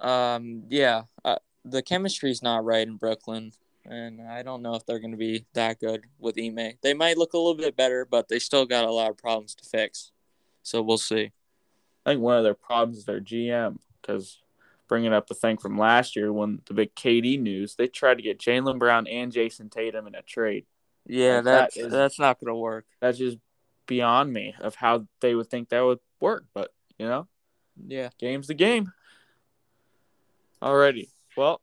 Um, 0.00 0.62
yeah, 0.68 1.02
uh, 1.24 1.36
the 1.64 1.82
chemistry's 1.82 2.42
not 2.42 2.64
right 2.64 2.86
in 2.86 2.96
Brooklyn, 2.96 3.52
and 3.84 4.22
I 4.22 4.42
don't 4.42 4.62
know 4.62 4.74
if 4.74 4.86
they're 4.86 5.00
going 5.00 5.12
to 5.12 5.16
be 5.18 5.44
that 5.54 5.80
good 5.80 6.04
with 6.18 6.38
Ime. 6.38 6.74
They 6.82 6.94
might 6.94 7.18
look 7.18 7.34
a 7.34 7.38
little 7.38 7.56
bit 7.56 7.76
better, 7.76 8.06
but 8.08 8.28
they 8.28 8.38
still 8.38 8.64
got 8.64 8.84
a 8.84 8.92
lot 8.92 9.10
of 9.10 9.18
problems 9.18 9.54
to 9.56 9.64
fix. 9.64 10.12
So 10.62 10.82
we'll 10.82 10.98
see. 10.98 11.32
I 12.06 12.10
think 12.10 12.22
one 12.22 12.38
of 12.38 12.44
their 12.44 12.54
problems 12.54 12.98
is 12.98 13.04
their 13.04 13.20
GM 13.20 13.78
because 14.00 14.38
bringing 14.88 15.12
up 15.12 15.26
the 15.26 15.34
thing 15.34 15.56
from 15.56 15.78
last 15.78 16.16
year 16.16 16.32
when 16.32 16.60
the 16.66 16.74
big 16.74 16.94
KD 16.94 17.40
news, 17.40 17.74
they 17.76 17.86
tried 17.86 18.16
to 18.16 18.22
get 18.22 18.38
Jaylen 18.38 18.78
Brown 18.78 19.06
and 19.06 19.32
Jayson 19.32 19.70
Tatum 19.70 20.06
in 20.06 20.14
a 20.14 20.22
trade. 20.22 20.66
Yeah, 21.06 21.40
that's 21.40 21.74
that 21.74 21.80
is, 21.80 21.92
that's 21.92 22.18
not 22.18 22.40
gonna 22.40 22.56
work. 22.56 22.86
That's 23.00 23.18
just 23.18 23.38
beyond 23.86 24.32
me 24.32 24.54
of 24.60 24.74
how 24.74 25.06
they 25.20 25.34
would 25.34 25.50
think 25.50 25.68
that 25.68 25.82
would 25.82 26.00
work. 26.20 26.44
But 26.54 26.72
you 26.98 27.06
know, 27.06 27.28
yeah, 27.86 28.10
game's 28.18 28.46
the 28.46 28.54
game. 28.54 28.92
Alrighty, 30.62 31.08
well, 31.36 31.60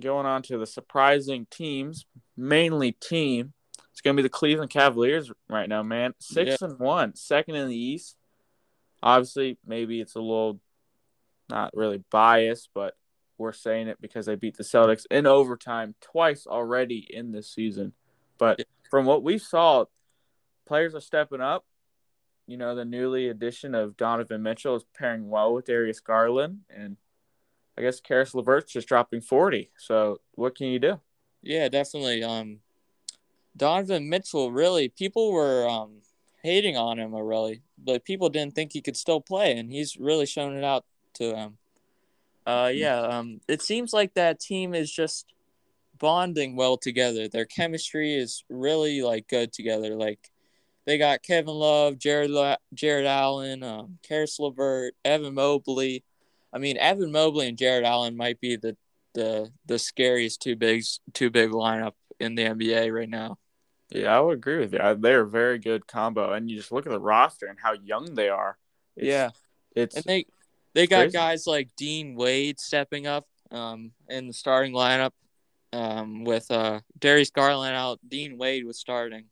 going 0.00 0.26
on 0.26 0.42
to 0.42 0.58
the 0.58 0.66
surprising 0.66 1.46
teams, 1.50 2.06
mainly 2.36 2.92
team. 2.92 3.52
It's 3.90 4.00
gonna 4.00 4.16
be 4.16 4.22
the 4.22 4.28
Cleveland 4.28 4.70
Cavaliers 4.70 5.32
right 5.48 5.68
now, 5.68 5.82
man. 5.82 6.14
Six 6.20 6.58
yeah. 6.60 6.68
and 6.68 6.78
one, 6.78 7.16
second 7.16 7.56
in 7.56 7.68
the 7.68 7.76
East. 7.76 8.16
Obviously, 9.02 9.58
maybe 9.66 10.00
it's 10.00 10.14
a 10.14 10.20
little 10.20 10.60
not 11.54 11.70
really 11.74 12.02
biased, 12.10 12.70
but 12.74 12.94
we're 13.38 13.52
saying 13.52 13.88
it 13.88 14.00
because 14.00 14.26
they 14.26 14.34
beat 14.34 14.56
the 14.56 14.64
Celtics 14.64 15.06
in 15.10 15.26
overtime 15.26 15.94
twice 16.00 16.46
already 16.46 17.06
in 17.08 17.32
this 17.32 17.48
season. 17.48 17.92
But 18.38 18.64
from 18.90 19.06
what 19.06 19.22
we 19.22 19.38
saw, 19.38 19.84
players 20.66 20.94
are 20.94 21.00
stepping 21.00 21.40
up. 21.40 21.64
You 22.46 22.56
know, 22.56 22.74
the 22.74 22.84
newly 22.84 23.28
addition 23.28 23.74
of 23.74 23.96
Donovan 23.96 24.42
Mitchell 24.42 24.76
is 24.76 24.84
pairing 24.98 25.30
well 25.30 25.54
with 25.54 25.64
Darius 25.64 26.00
Garland, 26.00 26.60
and 26.68 26.96
I 27.78 27.82
guess 27.82 28.00
Caris 28.00 28.34
LeVert's 28.34 28.72
just 28.72 28.88
dropping 28.88 29.22
forty. 29.22 29.70
So 29.78 30.20
what 30.32 30.54
can 30.54 30.66
you 30.66 30.78
do? 30.78 31.00
Yeah, 31.42 31.68
definitely. 31.68 32.22
Um, 32.22 32.58
Donovan 33.56 34.08
Mitchell, 34.10 34.52
really, 34.52 34.88
people 34.88 35.32
were 35.32 35.66
um 35.66 36.02
hating 36.42 36.76
on 36.76 36.98
him, 36.98 37.14
really, 37.14 37.62
but 37.78 38.04
people 38.04 38.28
didn't 38.28 38.54
think 38.54 38.72
he 38.72 38.82
could 38.82 38.96
still 38.96 39.20
play, 39.20 39.56
and 39.56 39.72
he's 39.72 39.96
really 39.96 40.26
shown 40.26 40.54
it 40.54 40.64
out 40.64 40.84
to 41.14 41.32
them. 41.32 41.58
Uh, 42.46 42.70
yeah. 42.72 43.00
Um, 43.00 43.40
it 43.48 43.62
seems 43.62 43.92
like 43.92 44.14
that 44.14 44.40
team 44.40 44.74
is 44.74 44.90
just 44.90 45.32
bonding 45.98 46.56
well 46.56 46.76
together. 46.76 47.28
Their 47.28 47.46
chemistry 47.46 48.14
is 48.14 48.44
really 48.48 49.02
like 49.02 49.28
good 49.28 49.52
together. 49.52 49.94
Like 49.94 50.30
they 50.86 50.98
got 50.98 51.22
Kevin 51.22 51.54
Love, 51.54 51.98
Jared 51.98 52.30
La- 52.30 52.56
Jarrett 52.74 53.06
Allen, 53.06 53.62
um, 53.62 53.98
Caris 54.02 54.38
LeVert, 54.38 54.94
Evan 55.04 55.34
Mobley. 55.34 56.04
I 56.52 56.58
mean, 56.58 56.76
Evan 56.76 57.10
Mobley 57.10 57.48
and 57.48 57.58
Jarrett 57.58 57.84
Allen 57.84 58.16
might 58.16 58.40
be 58.40 58.56
the 58.56 58.76
the 59.14 59.50
the 59.66 59.78
scariest 59.78 60.42
two 60.42 60.56
bigs 60.56 61.00
two 61.12 61.30
big 61.30 61.50
lineup 61.50 61.92
in 62.20 62.34
the 62.34 62.44
NBA 62.44 62.92
right 62.92 63.08
now. 63.08 63.38
Yeah, 63.90 64.16
I 64.16 64.20
would 64.20 64.38
agree 64.38 64.58
with 64.58 64.72
you. 64.72 64.80
They're 64.98 65.20
a 65.22 65.28
very 65.28 65.58
good 65.58 65.86
combo, 65.86 66.32
and 66.32 66.50
you 66.50 66.56
just 66.56 66.72
look 66.72 66.86
at 66.86 66.92
the 66.92 67.00
roster 67.00 67.46
and 67.46 67.58
how 67.62 67.74
young 67.74 68.14
they 68.14 68.28
are. 68.28 68.58
It's, 68.96 69.06
yeah, 69.06 69.30
it's 69.74 69.96
and 69.96 70.04
they 70.04 70.26
they 70.74 70.86
got 70.86 71.02
crazy. 71.02 71.12
guys 71.12 71.46
like 71.46 71.68
Dean 71.76 72.14
Wade 72.14 72.58
stepping 72.60 73.06
up 73.06 73.26
um, 73.50 73.92
in 74.08 74.26
the 74.26 74.32
starting 74.32 74.72
lineup 74.72 75.12
um, 75.72 76.24
with 76.24 76.50
uh, 76.50 76.80
Darius 76.98 77.30
Garland 77.30 77.76
out, 77.76 78.00
Dean 78.06 78.38
Wade 78.38 78.64
was 78.64 78.78
starting 78.78 79.26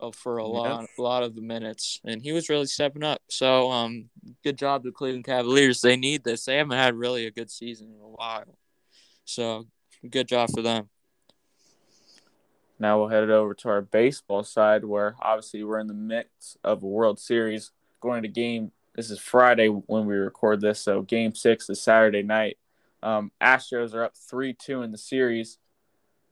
uh, 0.00 0.10
for 0.10 0.38
a 0.38 0.46
lot, 0.46 0.86
a 0.98 1.02
lot 1.02 1.22
of 1.22 1.34
the 1.34 1.40
minutes, 1.40 2.00
and 2.04 2.22
he 2.22 2.32
was 2.32 2.48
really 2.48 2.66
stepping 2.66 3.02
up. 3.02 3.22
So, 3.28 3.70
um, 3.70 4.10
good 4.44 4.58
job 4.58 4.84
to 4.84 4.92
Cleveland 4.92 5.24
Cavaliers. 5.24 5.80
They 5.80 5.96
need 5.96 6.24
this. 6.24 6.44
They 6.44 6.56
haven't 6.56 6.76
had 6.76 6.94
really 6.94 7.26
a 7.26 7.30
good 7.30 7.50
season 7.50 7.88
in 7.88 8.00
a 8.00 8.08
while, 8.08 8.58
so 9.24 9.66
good 10.08 10.28
job 10.28 10.50
for 10.54 10.62
them. 10.62 10.88
Now 12.78 12.98
we'll 12.98 13.08
head 13.08 13.22
it 13.22 13.30
over 13.30 13.54
to 13.54 13.68
our 13.70 13.80
baseball 13.80 14.44
side, 14.44 14.84
where 14.84 15.16
obviously 15.20 15.64
we're 15.64 15.78
in 15.78 15.86
the 15.86 15.94
mix 15.94 16.58
of 16.62 16.82
a 16.82 16.86
World 16.86 17.18
Series 17.18 17.72
going 18.00 18.22
to 18.22 18.28
game. 18.28 18.72
This 18.96 19.10
is 19.10 19.18
Friday 19.18 19.68
when 19.68 20.06
we 20.06 20.14
record 20.14 20.62
this, 20.62 20.80
so 20.80 21.02
Game 21.02 21.34
Six 21.34 21.68
is 21.68 21.82
Saturday 21.82 22.22
night. 22.22 22.56
Um, 23.02 23.30
Astros 23.42 23.92
are 23.92 24.04
up 24.04 24.16
three 24.16 24.54
two 24.54 24.80
in 24.80 24.90
the 24.90 24.96
series. 24.96 25.58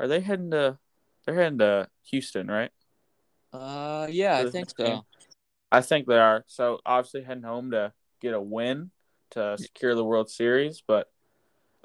Are 0.00 0.09
they 0.09 0.21
heading 0.21 0.50
to? 0.52 0.78
They're 1.25 1.35
heading 1.35 1.59
to 1.59 1.88
Houston, 2.04 2.49
right? 2.49 2.71
Uh, 3.52 4.06
yeah, 4.11 4.38
I 4.38 4.49
think 4.49 4.71
so. 4.75 5.04
I 5.71 5.83
think 5.83 6.06
they 6.06 6.18
are. 6.18 6.44
So 6.47 6.80
obviously 6.87 7.23
heading 7.23 7.42
home 7.42 7.73
to 7.73 7.92
get 8.23 8.33
a 8.33 8.40
win 8.40 8.90
to 9.33 9.59
secure 9.59 9.94
the 9.94 10.04
World 10.04 10.30
Series, 10.30 10.83
but 10.87 11.11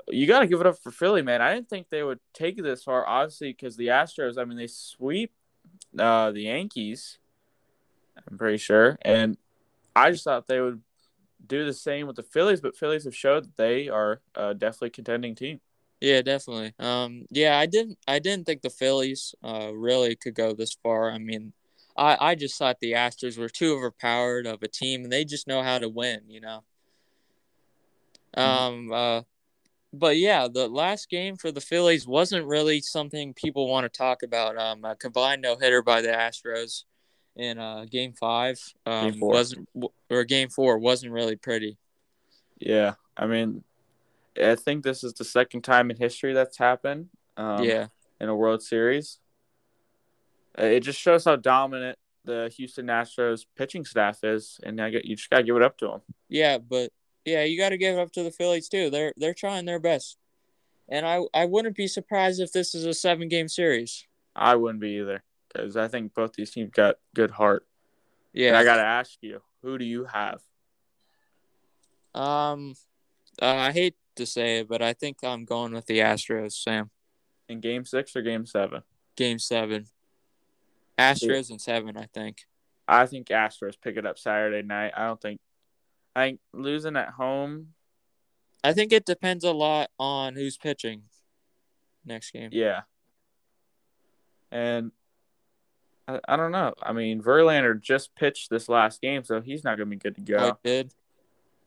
you 0.07 0.27
got 0.27 0.39
to 0.39 0.47
give 0.47 0.61
it 0.61 0.67
up 0.67 0.77
for 0.81 0.91
Philly, 0.91 1.21
man. 1.21 1.41
I 1.41 1.53
didn't 1.53 1.69
think 1.69 1.87
they 1.89 2.03
would 2.03 2.19
take 2.33 2.57
it 2.57 2.61
this 2.61 2.83
far, 2.83 3.05
obviously, 3.05 3.51
because 3.51 3.75
the 3.75 3.87
Astros. 3.87 4.37
I 4.37 4.45
mean, 4.45 4.57
they 4.57 4.67
sweep 4.67 5.33
uh, 5.97 6.31
the 6.31 6.43
Yankees. 6.43 7.17
I'm 8.29 8.37
pretty 8.37 8.57
sure, 8.57 8.97
and 9.01 9.37
I 9.99 10.11
just 10.11 10.23
thought 10.23 10.47
they 10.47 10.61
would 10.61 10.81
do 11.45 11.65
the 11.65 11.73
same 11.73 12.07
with 12.07 12.15
the 12.15 12.23
Phillies, 12.23 12.61
but 12.61 12.75
Phillies 12.75 13.05
have 13.05 13.15
showed 13.15 13.45
that 13.45 13.57
they 13.57 13.89
are 13.89 14.21
definitely 14.35 14.89
contending 14.91 15.35
team. 15.35 15.59
Yeah, 16.01 16.21
definitely. 16.21 16.73
Um, 16.79 17.25
yeah, 17.29 17.57
I 17.59 17.65
didn't, 17.65 17.97
I 18.07 18.19
didn't 18.19 18.45
think 18.45 18.61
the 18.61 18.69
Phillies 18.69 19.35
uh, 19.43 19.71
really 19.73 20.15
could 20.15 20.33
go 20.33 20.53
this 20.53 20.77
far. 20.81 21.11
I 21.11 21.17
mean, 21.17 21.51
I, 21.97 22.17
I 22.19 22.35
just 22.35 22.57
thought 22.57 22.79
the 22.79 22.93
Astros 22.93 23.37
were 23.37 23.49
too 23.49 23.73
overpowered 23.73 24.47
of 24.47 24.63
a 24.63 24.67
team, 24.69 25.03
and 25.03 25.11
they 25.11 25.25
just 25.25 25.47
know 25.47 25.61
how 25.61 25.77
to 25.77 25.89
win. 25.89 26.21
You 26.27 26.41
know. 26.41 26.63
Mm-hmm. 28.37 28.41
Um. 28.41 28.91
Uh, 28.93 29.21
but 29.91 30.17
yeah, 30.17 30.47
the 30.47 30.67
last 30.67 31.09
game 31.09 31.35
for 31.35 31.51
the 31.51 31.61
Phillies 31.61 32.07
wasn't 32.07 32.45
really 32.45 32.79
something 32.79 33.33
people 33.33 33.67
want 33.67 33.91
to 33.91 33.97
talk 33.97 34.23
about. 34.23 34.57
Um, 34.57 34.85
a 34.85 34.95
combined 34.95 35.41
no 35.41 35.57
hitter 35.57 35.81
by 35.81 36.01
the 36.01 36.09
Astros 36.09 36.83
in 37.35 37.57
uh, 37.57 37.85
Game 37.89 38.13
Five 38.13 38.59
um, 38.85 39.11
game 39.11 39.19
wasn't 39.19 39.69
or 40.09 40.23
Game 40.23 40.49
Four 40.49 40.77
wasn't 40.77 41.11
really 41.11 41.35
pretty. 41.35 41.77
Yeah, 42.59 42.95
I 43.15 43.27
mean, 43.27 43.63
I 44.41 44.55
think 44.55 44.83
this 44.83 45.03
is 45.03 45.13
the 45.13 45.23
second 45.23 45.61
time 45.61 45.89
in 45.91 45.97
history 45.97 46.33
that's 46.33 46.57
happened. 46.57 47.09
Um, 47.37 47.63
yeah, 47.63 47.87
in 48.19 48.29
a 48.29 48.35
World 48.35 48.61
Series, 48.61 49.19
it 50.57 50.81
just 50.81 50.99
shows 50.99 51.25
how 51.25 51.35
dominant 51.35 51.97
the 52.25 52.51
Houston 52.57 52.87
Astros 52.87 53.45
pitching 53.55 53.85
staff 53.85 54.23
is, 54.23 54.59
and 54.63 54.81
I 54.81 54.89
get 54.89 55.05
you 55.05 55.15
just 55.15 55.29
gotta 55.29 55.43
give 55.43 55.55
it 55.55 55.63
up 55.63 55.77
to 55.77 55.87
them. 55.87 56.01
Yeah, 56.27 56.57
but 56.57 56.91
yeah, 57.25 57.43
you 57.43 57.57
got 57.57 57.69
to 57.69 57.77
give 57.77 57.97
it 57.97 58.01
up 58.01 58.11
to 58.13 58.23
the 58.23 58.31
Phillies 58.31 58.69
too. 58.69 58.89
They're 58.89 59.13
they're 59.17 59.33
trying 59.33 59.65
their 59.65 59.79
best, 59.79 60.17
and 60.87 61.05
I 61.05 61.21
I 61.33 61.45
wouldn't 61.45 61.75
be 61.75 61.87
surprised 61.87 62.41
if 62.41 62.51
this 62.51 62.75
is 62.75 62.85
a 62.85 62.93
seven 62.93 63.27
game 63.27 63.47
series. 63.47 64.05
I 64.35 64.55
wouldn't 64.55 64.81
be 64.81 64.99
either 64.99 65.23
because 65.51 65.75
I 65.75 65.87
think 65.87 66.13
both 66.13 66.33
these 66.33 66.51
teams 66.51 66.71
got 66.71 66.95
good 67.15 67.31
heart. 67.31 67.67
Yeah, 68.33 68.49
and 68.49 68.57
I 68.57 68.63
got 68.63 68.77
to 68.77 68.83
ask 68.83 69.17
you, 69.21 69.41
who 69.61 69.77
do 69.77 69.85
you 69.85 70.05
have? 70.05 70.41
Um, 72.13 72.75
uh, 73.41 73.45
I 73.45 73.71
hate 73.71 73.95
to 74.15 74.25
say 74.25 74.59
it, 74.59 74.69
but 74.69 74.81
I 74.81 74.93
think 74.93 75.17
I'm 75.23 75.45
going 75.45 75.73
with 75.73 75.85
the 75.87 75.99
Astros, 75.99 76.53
Sam. 76.53 76.91
In 77.47 77.59
Game 77.59 77.85
Six 77.85 78.15
or 78.15 78.21
Game 78.21 78.45
Seven? 78.45 78.83
Game 79.15 79.39
Seven. 79.39 79.87
Astros 80.99 81.49
yeah. 81.49 81.53
in 81.53 81.59
seven, 81.59 81.97
I 81.97 82.07
think. 82.13 82.45
I 82.87 83.05
think 83.05 83.27
Astros 83.27 83.75
pick 83.81 83.95
it 83.97 84.05
up 84.05 84.19
Saturday 84.19 84.65
night. 84.65 84.91
I 84.95 85.07
don't 85.07 85.21
think 85.21 85.39
I 86.15 86.27
think 86.27 86.39
losing 86.53 86.97
at 86.97 87.09
home. 87.09 87.69
I 88.63 88.73
think 88.73 88.91
it 88.91 89.05
depends 89.05 89.45
a 89.45 89.53
lot 89.53 89.89
on 89.97 90.35
who's 90.35 90.57
pitching 90.57 91.03
next 92.05 92.31
game. 92.31 92.49
Yeah. 92.51 92.81
And 94.51 94.91
I, 96.09 96.19
I 96.27 96.35
don't 96.35 96.51
know. 96.51 96.73
I 96.81 96.93
mean, 96.93 97.21
Verlander 97.21 97.79
just 97.79 98.15
pitched 98.15 98.49
this 98.49 98.69
last 98.69 99.01
game, 99.01 99.23
so 99.23 99.41
he's 99.41 99.63
not 99.63 99.77
going 99.77 99.89
to 99.89 99.95
be 99.95 99.99
good 99.99 100.15
to 100.15 100.21
go. 100.21 100.37
Oh, 100.37 100.57
did? 100.63 100.93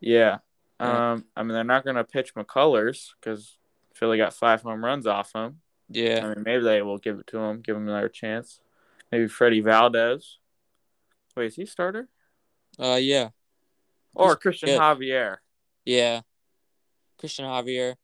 Yeah. 0.00 0.38
yeah. 0.80 1.12
Um. 1.12 1.24
I 1.36 1.42
mean, 1.42 1.54
they're 1.54 1.64
not 1.64 1.84
going 1.84 1.96
to 1.96 2.04
pitch 2.04 2.34
McCullers 2.34 3.10
because 3.20 3.58
Philly 3.94 4.18
got 4.18 4.34
five 4.34 4.62
home 4.62 4.84
runs 4.84 5.06
off 5.06 5.32
him. 5.34 5.60
Yeah. 5.88 6.20
I 6.24 6.34
mean, 6.34 6.42
maybe 6.44 6.64
they 6.64 6.82
will 6.82 6.98
give 6.98 7.18
it 7.18 7.26
to 7.28 7.38
him, 7.38 7.60
give 7.60 7.76
him 7.76 7.88
another 7.88 8.08
chance. 8.08 8.60
Maybe 9.10 9.28
Freddie 9.28 9.60
Valdez. 9.60 10.38
Wait, 11.36 11.46
is 11.46 11.56
he 11.56 11.66
starter? 11.66 12.08
Uh, 12.78 12.98
yeah. 13.00 13.28
Or 14.14 14.36
Christian 14.36 14.68
good. 14.68 14.80
Javier. 14.80 15.36
Yeah, 15.84 16.20
Christian 17.18 17.44
Javier. 17.44 17.96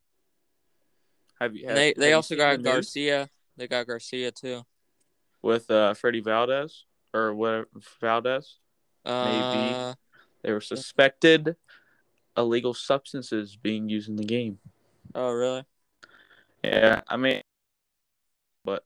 Have 1.41 1.55
you? 1.55 1.67
Have, 1.67 1.77
they 1.77 1.93
they 1.93 2.13
also 2.13 2.35
got 2.35 2.61
Garcia. 2.63 3.29
They 3.57 3.69
got 3.69 3.87
Garcia 3.87 4.33
too. 4.33 4.63
With 5.49 5.71
uh 5.71 5.95
Freddie 5.95 6.21
Valdez 6.21 6.85
or 7.15 7.33
whatever 7.33 7.69
Valdez. 8.03 8.59
Uh, 9.07 9.25
Maybe 9.25 9.95
they 10.43 10.53
were 10.53 10.61
suspected 10.61 11.57
illegal 12.37 12.75
substances 12.75 13.57
being 13.57 13.89
used 13.89 14.11
in 14.11 14.17
the 14.17 14.27
game. 14.27 14.59
Oh 15.15 15.31
really? 15.31 15.65
Yeah, 16.63 17.01
I 17.09 17.17
mean, 17.17 17.41
but 18.63 18.85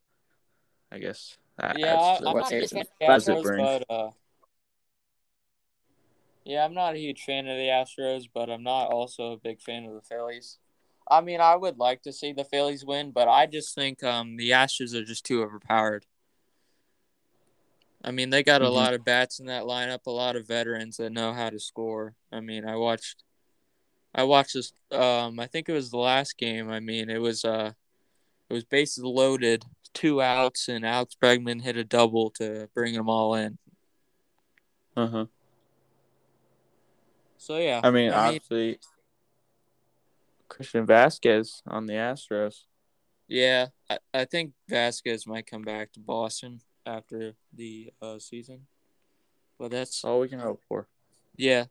I 0.92 1.00
guess 1.00 1.36
that, 1.58 1.76
yeah, 1.80 1.96
that's, 1.96 2.24
I'm 2.24 2.32
what, 2.32 2.42
not 2.42 2.52
it, 2.52 2.72
what 3.00 3.28
it 3.28 3.42
brings. 3.42 3.68
But, 3.68 3.84
uh, 3.90 4.10
yeah, 6.44 6.64
I'm 6.64 6.74
not 6.74 6.94
a 6.94 6.98
huge 6.98 7.22
fan 7.22 7.48
of 7.48 7.56
the 7.56 7.70
Astros, 7.70 8.28
but 8.32 8.48
I'm 8.48 8.62
not 8.62 8.86
also 8.92 9.32
a 9.32 9.36
big 9.36 9.60
fan 9.60 9.84
of 9.84 9.94
the 9.94 10.00
Phillies. 10.00 10.58
I 11.10 11.22
mean, 11.22 11.40
I 11.40 11.56
would 11.56 11.78
like 11.78 12.02
to 12.02 12.12
see 12.12 12.32
the 12.32 12.44
Phillies 12.44 12.84
win, 12.84 13.10
but 13.10 13.26
I 13.26 13.46
just 13.46 13.74
think 13.74 14.04
um, 14.04 14.36
the 14.36 14.50
Astros 14.50 14.94
are 14.94 15.04
just 15.04 15.26
too 15.26 15.42
overpowered. 15.42 16.06
I 18.04 18.10
mean, 18.10 18.30
they 18.30 18.42
got 18.42 18.62
a 18.62 18.64
mm-hmm. 18.64 18.74
lot 18.74 18.94
of 18.94 19.04
bats 19.04 19.38
in 19.38 19.46
that 19.46 19.64
lineup, 19.64 20.06
a 20.06 20.10
lot 20.10 20.36
of 20.36 20.46
veterans 20.46 20.96
that 20.96 21.12
know 21.12 21.32
how 21.32 21.50
to 21.50 21.60
score. 21.60 22.14
I 22.32 22.40
mean, 22.40 22.66
I 22.66 22.76
watched, 22.76 23.22
I 24.14 24.24
watched 24.24 24.54
this. 24.54 24.72
Um, 24.90 25.38
I 25.38 25.46
think 25.46 25.68
it 25.68 25.72
was 25.72 25.90
the 25.90 25.98
last 25.98 26.36
game. 26.36 26.70
I 26.70 26.80
mean, 26.80 27.08
it 27.08 27.20
was 27.20 27.44
uh, 27.44 27.72
it 28.50 28.54
was 28.54 28.64
bases 28.64 29.04
loaded, 29.04 29.64
two 29.94 30.20
outs, 30.20 30.68
and 30.68 30.84
Alex 30.84 31.16
Bregman 31.22 31.62
hit 31.62 31.76
a 31.76 31.84
double 31.84 32.30
to 32.30 32.68
bring 32.74 32.94
them 32.94 33.08
all 33.08 33.34
in. 33.34 33.58
Uh 34.96 35.06
huh. 35.06 35.26
So 37.38 37.56
yeah. 37.58 37.80
I 37.84 37.90
mean, 37.90 38.10
I 38.10 38.26
obviously, 38.26 38.66
mean, 38.66 38.76
Christian 40.48 40.86
Vasquez 40.86 41.62
on 41.66 41.86
the 41.86 41.94
Astros. 41.94 42.64
Yeah, 43.28 43.68
I, 43.88 43.98
I 44.12 44.24
think 44.24 44.52
Vasquez 44.68 45.26
might 45.26 45.46
come 45.46 45.62
back 45.62 45.92
to 45.92 46.00
Boston 46.00 46.60
after 46.86 47.34
the 47.52 47.92
uh, 48.00 48.18
season, 48.18 48.66
but 49.58 49.70
that's 49.70 50.04
all 50.04 50.20
we 50.20 50.28
can 50.28 50.40
hope 50.40 50.62
for. 50.68 50.88
Yeah. 51.36 51.66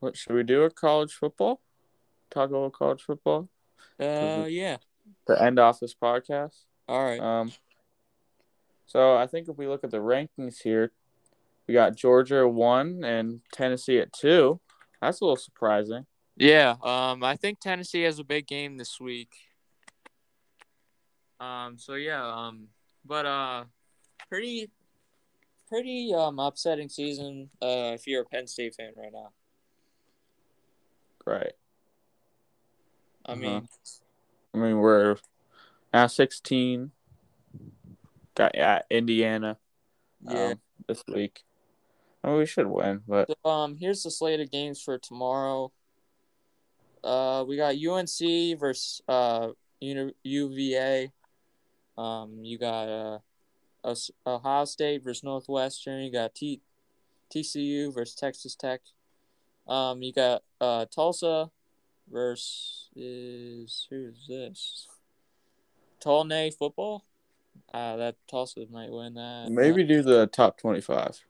What 0.00 0.16
should 0.16 0.34
we 0.34 0.42
do? 0.42 0.62
A 0.62 0.70
college 0.70 1.12
football? 1.12 1.60
Talk 2.30 2.50
about 2.50 2.72
college 2.72 3.02
football. 3.02 3.48
Uh, 3.98 4.46
yeah. 4.48 4.76
To 5.26 5.42
end 5.42 5.58
off 5.58 5.80
this 5.80 5.94
podcast. 5.94 6.64
All 6.88 7.04
right. 7.04 7.20
Um. 7.20 7.52
So 8.86 9.16
I 9.16 9.26
think 9.26 9.48
if 9.48 9.56
we 9.56 9.66
look 9.66 9.82
at 9.82 9.90
the 9.90 9.98
rankings 9.98 10.62
here, 10.62 10.92
we 11.66 11.74
got 11.74 11.96
Georgia 11.96 12.46
one 12.46 13.02
and 13.04 13.40
Tennessee 13.52 13.98
at 13.98 14.12
two. 14.12 14.60
That's 15.00 15.20
a 15.20 15.24
little 15.24 15.36
surprising. 15.36 16.06
Yeah, 16.36 16.76
um, 16.82 17.24
I 17.24 17.34
think 17.36 17.60
Tennessee 17.60 18.02
has 18.02 18.18
a 18.18 18.24
big 18.24 18.46
game 18.46 18.76
this 18.76 19.00
week. 19.00 19.34
Um, 21.40 21.78
so 21.78 21.94
yeah, 21.94 22.24
um, 22.24 22.68
but 23.04 23.26
uh, 23.26 23.64
pretty, 24.28 24.70
pretty 25.68 26.14
um 26.14 26.38
upsetting 26.38 26.88
season. 26.88 27.50
Uh, 27.60 27.92
if 27.94 28.06
you're 28.06 28.22
a 28.22 28.24
Penn 28.24 28.46
State 28.46 28.74
fan 28.74 28.92
right 28.96 29.12
now. 29.12 29.30
Right. 31.26 31.52
I 33.26 33.32
uh-huh. 33.32 33.40
mean, 33.40 33.68
I 34.54 34.58
mean 34.58 34.78
we're 34.78 35.16
now 35.92 36.06
sixteen. 36.06 36.92
Got 38.34 38.52
yeah, 38.54 38.82
Indiana. 38.90 39.58
Yeah. 40.22 40.50
Um, 40.50 40.60
this 40.88 41.02
week. 41.08 41.42
Oh, 42.24 42.38
we 42.38 42.46
should 42.46 42.66
win, 42.66 43.02
but 43.06 43.28
so, 43.28 43.50
um, 43.50 43.76
here's 43.76 44.02
the 44.02 44.10
slate 44.10 44.40
of 44.40 44.50
games 44.50 44.82
for 44.82 44.98
tomorrow. 44.98 45.70
Uh, 47.04 47.44
we 47.46 47.56
got 47.56 47.76
UNC 47.76 48.58
versus 48.58 49.00
uh 49.06 49.48
UVA. 49.80 51.12
Um, 51.96 52.44
you 52.44 52.58
got 52.58 52.88
uh, 53.84 53.94
Ohio 54.26 54.64
State 54.64 55.02
versus 55.02 55.24
Northwestern. 55.24 56.02
You 56.02 56.12
got 56.12 56.34
T, 56.34 56.60
TCU 57.34 57.94
versus 57.94 58.14
Texas 58.14 58.54
Tech. 58.54 58.80
Um, 59.66 60.02
you 60.02 60.12
got 60.12 60.42
uh 60.60 60.86
Tulsa 60.86 61.50
versus 62.10 62.88
who's 62.94 64.26
this? 64.28 64.86
Tulane 66.00 66.52
football. 66.52 67.04
Uh, 67.72 67.96
that 67.96 68.16
Tulsa 68.30 68.64
might 68.70 68.90
win 68.90 69.14
that. 69.14 69.48
Maybe 69.50 69.82
do 69.82 70.02
the 70.02 70.26
top 70.26 70.58
twenty-five. 70.58 71.20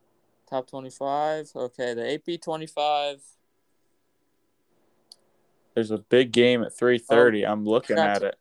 Top 0.48 0.68
25. 0.68 1.50
Okay, 1.57 1.94
the 1.94 2.14
AP 2.14 2.40
25. 2.40 3.20
There's 5.74 5.90
a 5.90 5.98
big 5.98 6.31
game 6.33 6.62
at 6.62 6.72
3:30. 6.72 7.44
Oh, 7.44 7.52
I'm 7.52 7.64
looking 7.64 7.98
at 7.98 8.22
it. 8.22 8.38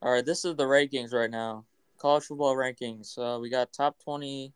All 0.00 0.12
right, 0.12 0.24
this 0.24 0.44
is 0.44 0.54
the 0.56 0.64
rankings 0.64 1.12
right 1.12 1.30
now. 1.30 1.64
College 1.98 2.24
football 2.24 2.54
rankings. 2.54 3.18
Uh, 3.18 3.40
we 3.40 3.50
got 3.50 3.72
top 3.72 3.98
20. 4.04 4.52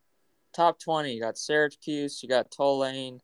Top 0.55 0.78
20. 0.78 1.12
You 1.12 1.20
got 1.20 1.37
Syracuse. 1.37 2.22
You 2.22 2.28
got 2.28 2.50
Tulane. 2.50 3.20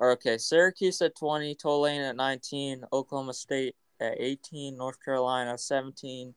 Okay, 0.00 0.38
Syracuse 0.38 1.00
at 1.02 1.14
20, 1.14 1.54
Tulane 1.54 2.00
at 2.00 2.16
19, 2.16 2.84
Oklahoma 2.92 3.34
State 3.34 3.76
at 4.00 4.14
18, 4.18 4.76
North 4.76 4.96
Carolina 5.04 5.56
17, 5.56 6.34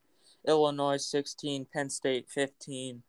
Illinois 0.47 0.97
16, 0.97 1.65
Penn 1.73 1.89
State 1.89 2.29
15, 2.29 3.01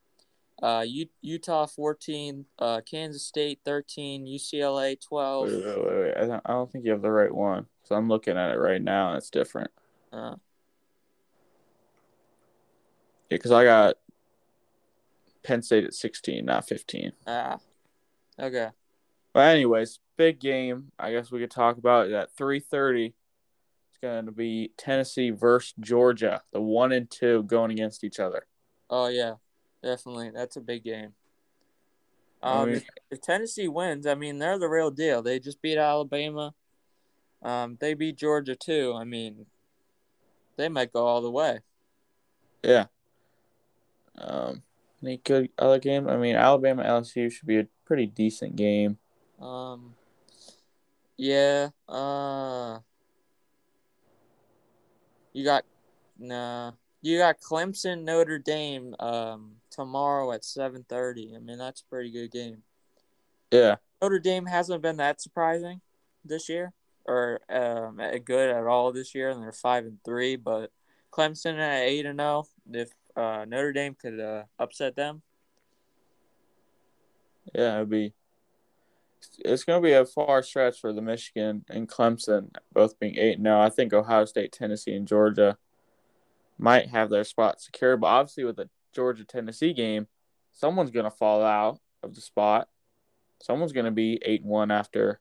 uh, 0.63 0.85
U- 0.87 1.09
Utah 1.21 1.67
14, 1.67 2.47
uh, 2.59 2.81
Kansas 2.89 3.25
State 3.25 3.61
13, 3.65 4.25
UCLA 4.25 4.99
12. 4.99 5.47
Wait, 5.47 5.65
wait, 5.65 5.85
wait, 5.85 5.99
wait. 5.99 6.15
I, 6.17 6.27
don't, 6.27 6.43
I 6.47 6.53
don't 6.53 6.71
think 6.71 6.85
you 6.85 6.93
have 6.93 7.03
the 7.03 7.11
right 7.11 7.35
one. 7.35 7.67
So 7.83 7.95
I'm 7.95 8.09
looking 8.09 8.39
at 8.39 8.51
it 8.51 8.59
right 8.59 8.81
now 8.81 9.09
and 9.09 9.19
it's 9.19 9.31
different. 9.31 9.71
Uh, 10.13 10.37
yeah, 13.31 13.37
because 13.37 13.53
I 13.53 13.65
got 13.65 13.97
Penn 15.43 15.63
State 15.63 15.85
at 15.85 15.95
16, 15.95 16.45
not 16.45 16.69
15. 16.69 17.13
Ah. 17.27 17.59
Okay. 18.39 18.69
But 19.33 19.49
anyways, 19.49 19.99
big 20.17 20.41
game. 20.41 20.93
I 20.99 21.13
guess 21.13 21.31
we 21.31 21.41
could 21.41 21.51
talk 21.51 21.77
about 21.77 22.07
it 22.07 22.13
at 22.13 22.35
three 22.37 22.61
thirty. 22.61 23.15
It's 23.91 23.99
going 24.01 24.27
to 24.27 24.33
be 24.33 24.73
Tennessee 24.77 25.31
versus 25.31 25.75
Georgia, 25.79 26.43
the 26.53 26.61
one 26.61 26.93
and 26.93 27.11
two 27.11 27.43
going 27.43 27.71
against 27.71 28.03
each 28.05 28.19
other. 28.19 28.47
Oh 28.89 29.09
yeah, 29.09 29.35
definitely. 29.83 30.31
That's 30.31 30.57
a 30.57 30.61
big 30.61 30.85
game. 30.85 31.13
Um, 32.43 32.59
I 32.59 32.65
mean, 32.65 32.83
if 33.11 33.21
Tennessee 33.21 33.69
wins, 33.69 34.07
I 34.07 34.15
mean 34.15 34.39
they're 34.39 34.59
the 34.59 34.69
real 34.69 34.91
deal. 34.91 35.23
They 35.23 35.39
just 35.39 35.61
beat 35.61 35.79
Alabama. 35.79 36.55
Um, 37.43 37.77
they 37.81 37.95
beat 37.95 38.17
Georgia 38.17 38.57
too. 38.57 38.95
I 38.97 39.05
mean, 39.05 39.47
they 40.57 40.69
might 40.69 40.93
go 40.93 41.07
all 41.07 41.21
the 41.21 41.31
way. 41.31 41.61
Yeah. 42.63 42.87
Um, 44.19 44.63
any 45.03 45.19
good 45.19 45.51
other 45.59 45.79
game? 45.79 46.09
I 46.09 46.17
mean, 46.17 46.37
Alabama 46.37 46.83
LSU 46.83 47.31
should 47.31 47.47
be 47.47 47.59
a 47.59 47.67
pretty 47.85 48.07
decent 48.07 48.57
game. 48.57 48.99
Um. 49.41 49.95
Yeah. 51.17 51.71
Uh. 51.89 52.79
You 55.33 55.45
got 55.45 55.65
nah. 56.19 56.73
You 57.03 57.19
got 57.19 57.41
Clemson 57.41 58.05
Notre 58.05 58.39
Dame 58.39 58.95
um 58.99 59.57
tomorrow 59.71 60.33
at 60.33 60.45
seven 60.45 60.85
thirty. 60.89 61.35
I 61.37 61.39
mean 61.39 61.59
that's 61.59 61.83
a 61.83 61.85
pretty 61.87 62.11
good 62.11 62.31
game. 62.31 62.63
Yeah. 63.53 63.77
Notre 64.03 64.19
Dame 64.19 64.47
hasn't 64.47 64.83
been 64.83 64.97
that 64.97 65.21
surprising 65.21 65.81
this 66.25 66.49
year 66.49 66.73
or 67.07 67.41
um, 67.49 68.01
good 68.25 68.51
at 68.51 68.67
all 68.67 68.93
this 68.93 69.15
year, 69.15 69.31
and 69.31 69.43
they're 69.43 69.53
five 69.53 69.85
and 69.85 69.99
three. 70.05 70.37
But 70.37 70.71
Clemson 71.13 71.59
at 71.59 71.83
eight 71.83 72.07
and 72.07 72.19
zero. 72.19 72.47
Oh, 72.47 72.47
if 72.73 72.91
uh, 73.17 73.45
Notre 73.47 73.73
Dame 73.73 73.95
could 73.95 74.21
uh, 74.21 74.45
upset 74.59 74.97
them, 74.97 75.23
yeah, 77.55 77.77
it'd 77.77 77.91
be. 77.91 78.13
It's 79.39 79.65
going 79.65 79.83
to 79.83 79.87
be 79.87 79.93
a 79.93 80.05
far 80.05 80.43
stretch 80.43 80.81
for 80.81 80.93
the 80.93 81.03
Michigan 81.03 81.65
and 81.69 81.89
Clemson 81.89 82.51
both 82.73 82.99
being 82.99 83.17
eight 83.17 83.41
now. 83.41 83.61
I 83.61 83.71
think 83.71 83.93
Ohio 83.93 84.25
State, 84.25 84.53
Tennessee, 84.53 84.95
and 84.95 85.09
Georgia 85.09 85.57
might 86.59 86.89
have 86.91 87.11
their 87.11 87.25
spot 87.25 87.61
secure, 87.61 87.97
but 87.97 88.07
obviously 88.07 88.45
with 88.45 88.57
the 88.57 88.69
Georgia 88.95 89.25
Tennessee 89.25 89.73
game, 89.73 90.07
someone's 90.53 90.91
going 90.91 91.05
to 91.05 91.11
fall 91.11 91.43
out 91.43 91.81
of 92.03 92.15
the 92.15 92.21
spot. 92.21 92.69
Someone's 93.43 93.73
going 93.73 93.85
to 93.87 93.91
be 93.91 94.19
eight 94.25 94.43
and 94.43 94.51
one 94.51 94.71
after 94.71 95.21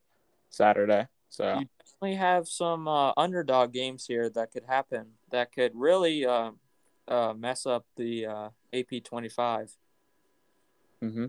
Saturday. 0.49 1.07
So 1.29 1.59
you 1.59 1.67
definitely 1.79 2.15
have 2.15 2.47
some 2.47 2.87
uh, 2.87 3.11
underdog 3.17 3.73
games 3.73 4.05
here 4.05 4.29
that 4.29 4.51
could 4.51 4.63
happen. 4.67 5.07
That 5.31 5.51
could 5.51 5.71
really 5.73 6.25
uh, 6.25 6.51
uh, 7.07 7.33
mess 7.37 7.65
up 7.65 7.85
the 7.95 8.25
uh, 8.25 8.49
AP 8.73 9.03
twenty 9.03 9.29
five. 9.29 9.71
Mm-hmm. 11.03 11.25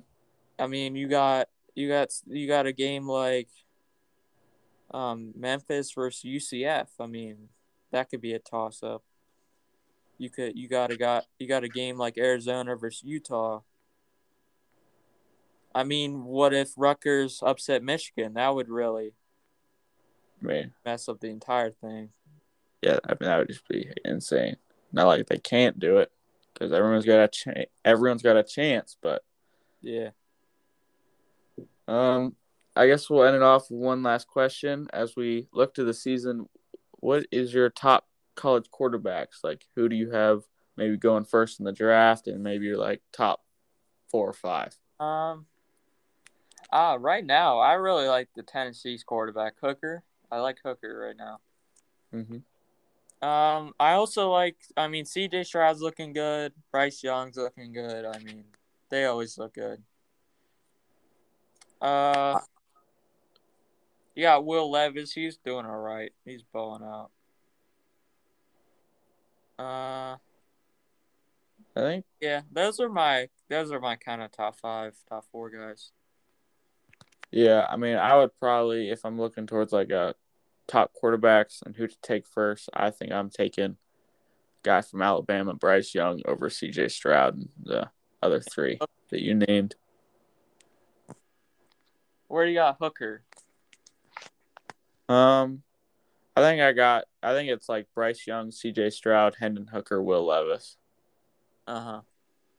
I 0.58 0.66
mean, 0.66 0.96
you 0.96 1.08
got 1.08 1.48
you 1.74 1.88
got 1.88 2.10
you 2.26 2.46
got 2.46 2.66
a 2.66 2.72
game 2.72 3.06
like 3.06 3.48
um, 4.92 5.32
Memphis 5.36 5.92
versus 5.92 6.24
UCF. 6.24 6.88
I 6.98 7.06
mean, 7.06 7.48
that 7.92 8.10
could 8.10 8.20
be 8.20 8.32
a 8.32 8.38
toss 8.38 8.82
up. 8.82 9.02
You 10.18 10.30
could 10.30 10.56
you 10.56 10.68
got 10.68 10.90
a 10.90 10.96
got 10.96 11.26
you 11.38 11.46
got 11.46 11.64
a 11.64 11.68
game 11.68 11.98
like 11.98 12.16
Arizona 12.16 12.74
versus 12.76 13.04
Utah. 13.04 13.60
I 15.74 15.84
mean, 15.84 16.24
what 16.24 16.54
if 16.54 16.72
Rutgers 16.76 17.42
upset 17.44 17.82
Michigan? 17.82 18.34
That 18.34 18.54
would 18.54 18.70
really 18.70 19.12
I 20.42 20.46
mean, 20.46 20.72
mess 20.86 21.08
up 21.08 21.20
the 21.20 21.28
entire 21.28 21.70
thing. 21.70 22.10
Yeah, 22.80 22.98
I 23.04 23.10
mean 23.10 23.28
that 23.28 23.38
would 23.38 23.48
just 23.48 23.68
be 23.68 23.90
insane. 24.04 24.56
Not 24.96 25.08
like 25.08 25.26
they 25.26 25.36
can't 25.36 25.78
do 25.78 25.98
it 25.98 26.10
because 26.54 26.72
everyone's 26.72 27.04
got 27.04 27.22
a 27.22 27.28
chance. 27.28 27.66
Everyone's 27.84 28.22
got 28.22 28.38
a 28.38 28.42
chance, 28.42 28.96
but 29.02 29.22
yeah. 29.82 30.08
Um, 31.86 32.34
I 32.74 32.86
guess 32.86 33.10
we'll 33.10 33.24
end 33.24 33.36
it 33.36 33.42
off 33.42 33.70
with 33.70 33.78
one 33.78 34.02
last 34.02 34.26
question 34.26 34.88
as 34.94 35.14
we 35.14 35.48
look 35.52 35.74
to 35.74 35.84
the 35.84 35.92
season. 35.92 36.48
What 36.92 37.26
is 37.30 37.52
your 37.52 37.68
top 37.68 38.06
college 38.36 38.70
quarterbacks? 38.70 39.44
Like, 39.44 39.66
who 39.76 39.86
do 39.90 39.96
you 39.96 40.12
have 40.12 40.44
maybe 40.78 40.96
going 40.96 41.24
first 41.24 41.60
in 41.60 41.66
the 41.66 41.72
draft, 41.72 42.26
and 42.26 42.42
maybe 42.42 42.64
you're 42.64 42.78
like 42.78 43.02
top 43.12 43.44
four 44.10 44.26
or 44.26 44.32
five? 44.32 44.74
Um, 44.98 45.44
uh, 46.72 46.96
right 46.98 47.24
now, 47.24 47.58
I 47.58 47.74
really 47.74 48.08
like 48.08 48.30
the 48.34 48.42
Tennessee's 48.42 49.04
quarterback 49.04 49.56
Hooker. 49.60 50.04
I 50.32 50.38
like 50.38 50.56
Hooker 50.64 51.06
right 51.06 51.16
now. 51.18 51.40
Mm-hmm. 52.14 52.38
Um, 53.22 53.72
I 53.80 53.92
also 53.92 54.30
like. 54.30 54.56
I 54.76 54.88
mean, 54.88 55.04
C.J. 55.04 55.44
Stroud's 55.44 55.80
looking 55.80 56.12
good. 56.12 56.52
Bryce 56.70 57.02
Young's 57.02 57.36
looking 57.36 57.72
good. 57.72 58.04
I 58.04 58.18
mean, 58.18 58.44
they 58.90 59.04
always 59.06 59.38
look 59.38 59.54
good. 59.54 59.82
Uh, 61.80 62.38
you 64.14 64.22
got 64.22 64.44
Will 64.44 64.70
Levis. 64.70 65.12
He's 65.12 65.36
doing 65.38 65.66
all 65.66 65.78
right. 65.78 66.12
He's 66.24 66.42
bowling 66.42 66.82
out. 66.82 67.10
Uh, 69.58 70.16
I 71.76 71.80
think. 71.80 72.04
Yeah, 72.20 72.42
those 72.52 72.80
are 72.80 72.88
my 72.88 73.28
those 73.48 73.72
are 73.72 73.80
my 73.80 73.96
kind 73.96 74.22
of 74.22 74.32
top 74.32 74.56
five, 74.56 74.94
top 75.08 75.24
four 75.30 75.50
guys. 75.50 75.92
Yeah, 77.30 77.66
I 77.68 77.76
mean, 77.76 77.96
I 77.96 78.16
would 78.16 78.36
probably 78.38 78.90
if 78.90 79.04
I'm 79.04 79.18
looking 79.20 79.46
towards 79.46 79.72
like 79.72 79.90
a 79.90 80.14
top 80.66 80.92
quarterbacks 81.00 81.62
and 81.64 81.76
who 81.76 81.86
to 81.86 81.96
take 82.02 82.26
first, 82.26 82.68
I 82.74 82.90
think 82.90 83.12
I'm 83.12 83.30
taking 83.30 83.76
guy 84.62 84.82
from 84.82 85.02
Alabama, 85.02 85.54
Bryce 85.54 85.94
Young, 85.94 86.22
over 86.26 86.50
C.J. 86.50 86.88
Stroud 86.88 87.36
and 87.36 87.48
the 87.62 87.88
other 88.22 88.40
three 88.40 88.78
that 89.10 89.22
you 89.22 89.34
named. 89.34 89.76
Where 92.28 92.44
do 92.44 92.50
you 92.50 92.58
got 92.58 92.78
Hooker? 92.80 93.22
Um, 95.08 95.62
I 96.34 96.40
think 96.40 96.60
I 96.60 96.72
got. 96.72 97.04
I 97.22 97.32
think 97.32 97.50
it's 97.50 97.68
like 97.68 97.86
Bryce 97.94 98.26
Young, 98.26 98.50
C.J. 98.50 98.90
Stroud, 98.90 99.36
Hendon 99.38 99.68
Hooker, 99.68 100.02
Will 100.02 100.26
Levis. 100.26 100.76
Uh 101.66 101.80
huh. 101.80 102.00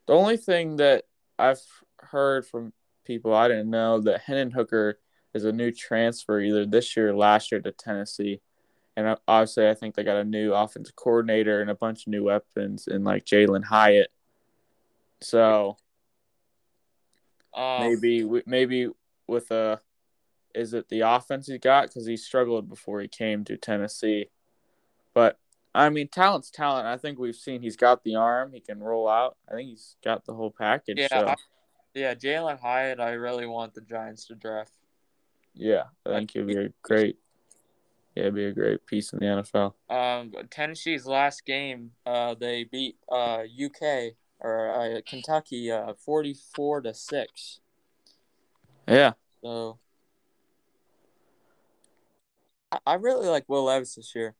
The 0.08 0.14
only 0.14 0.38
thing 0.38 0.78
that 0.78 1.04
I've 1.38 1.62
heard 2.00 2.46
from 2.46 2.72
people 3.06 3.34
I 3.34 3.50
didn't 3.50 3.70
know 3.70 4.00
that 4.02 4.22
Hendon 4.22 4.52
Hooker 4.52 5.00
is 5.38 5.46
a 5.46 5.52
new 5.52 5.72
transfer 5.72 6.42
either 6.42 6.66
this 6.66 6.98
year 6.98 7.10
or 7.10 7.16
last 7.16 7.52
year 7.52 7.62
to 7.62 7.72
Tennessee. 7.72 8.42
And 8.98 9.16
obviously, 9.28 9.70
I 9.70 9.76
think 9.76 9.96
they 9.96 10.04
got 10.04 10.18
a 10.18 10.24
new 10.24 10.54
offensive 10.54 10.96
coordinator 10.96 11.62
and 11.62 11.70
a 11.70 11.76
bunch 11.76 12.02
of 12.02 12.08
new 12.08 12.24
weapons 12.24 12.88
in 12.88 13.04
like 13.04 13.26
Jalin 13.26 13.64
Hyatt. 13.64 14.12
So 15.22 15.78
um, 17.54 17.82
maybe 17.82 18.28
maybe 18.46 18.90
with 19.28 19.52
a 19.52 19.80
is 20.56 20.74
it 20.74 20.90
the 20.90 21.02
offense 21.02 21.48
he 21.48 21.60
got 21.60 21.88
because 21.88 22.08
he 22.08 22.18
struggled 22.18 22.68
before 22.68 23.00
he 23.00 23.08
came 23.08 23.44
to 23.46 23.56
Tennessee. 23.56 24.30
But 25.14 25.38
I 25.76 25.90
mean, 25.90 26.08
talent's 26.08 26.50
talent. 26.50 26.88
I 26.88 26.98
think 26.98 27.20
we've 27.20 27.36
seen 27.36 27.62
he's 27.62 27.76
got 27.76 28.04
the 28.04 28.16
arm. 28.16 28.52
He 28.52 28.62
can 28.62 28.80
roll 28.80 29.08
out. 29.08 29.38
I 29.48 29.54
think 29.54 29.70
he's 29.70 29.96
got 30.04 30.26
the 30.26 30.34
whole 30.34 30.52
package. 30.52 30.98
Yeah, 30.98 31.08
so. 31.10 31.28
I, 31.28 31.36
yeah. 31.94 32.16
Jalin 32.16 32.60
Hyatt. 32.60 33.00
I 33.00 33.12
really 33.12 33.46
want 33.46 33.76
the 33.76 33.82
Giants 33.82 34.26
to 34.26 34.36
draft. 34.36 34.72
Yeah, 35.58 35.84
I 36.06 36.10
think 36.10 36.34
be 36.34 36.56
a 36.56 36.70
great. 36.82 37.18
Yeah, 38.16 38.24
it'd 38.24 38.36
be 38.36 38.46
a 38.46 38.54
great 38.54 38.86
piece 38.86 39.14
in 39.14 39.20
the 39.20 39.26
NFL. 39.26 39.74
Um, 39.90 40.32
Tennessee's 40.50 41.06
last 41.06 41.46
game, 41.46 41.92
uh, 42.06 42.36
they 42.36 42.64
beat 42.64 42.98
uh 43.12 43.44
UK 43.44 44.14
or 44.40 44.72
uh, 44.72 45.02
Kentucky, 45.08 45.72
uh, 45.72 45.94
forty-four 45.94 46.82
to 46.82 46.94
six. 46.94 47.60
Yeah. 48.88 49.14
So 49.42 49.80
I, 52.72 52.80
I 52.86 52.94
really 52.96 53.28
like 53.28 53.46
Will 53.48 53.66
Levis 53.66 53.96
this 53.96 54.14
year. 54.16 54.36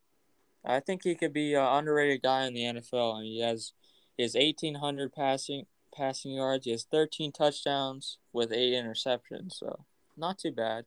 I 0.66 0.80
think 0.80 1.04
he 1.04 1.16
could 1.16 1.34
be 1.34 1.54
an 1.54 1.64
underrated 1.64 2.22
guy 2.22 2.46
in 2.46 2.54
the 2.54 2.64
NFL. 2.64 3.18
I 3.18 3.22
mean, 3.22 3.32
he 3.32 3.42
has 3.42 3.74
he 4.18 4.24
has 4.24 4.36
eighteen 4.36 4.76
hundred 4.76 5.14
passing 5.14 5.66
passing 5.94 6.32
yards. 6.34 6.66
He 6.66 6.72
has 6.72 6.84
thirteen 6.84 7.32
touchdowns 7.32 8.18
with 8.34 8.52
eight 8.52 8.74
interceptions. 8.74 9.54
So 9.54 9.86
not 10.16 10.40
too 10.40 10.52
bad. 10.52 10.86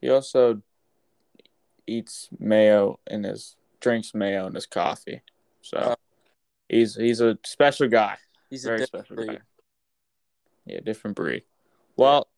He 0.00 0.10
also 0.10 0.62
eats 1.86 2.28
mayo 2.38 3.00
in 3.06 3.24
his 3.24 3.56
drinks 3.80 4.14
mayo 4.14 4.46
in 4.46 4.54
his 4.54 4.66
coffee. 4.66 5.22
So 5.62 5.78
uh, 5.78 5.94
he's 6.68 6.94
he's 6.94 7.20
a 7.20 7.38
special 7.44 7.88
guy. 7.88 8.16
He's 8.50 8.64
Very 8.64 8.82
a 8.82 8.86
special 8.86 9.16
breed. 9.16 9.28
guy. 9.28 9.38
Yeah, 10.66 10.80
different 10.80 11.16
breed. 11.16 11.42
Well, 11.96 12.28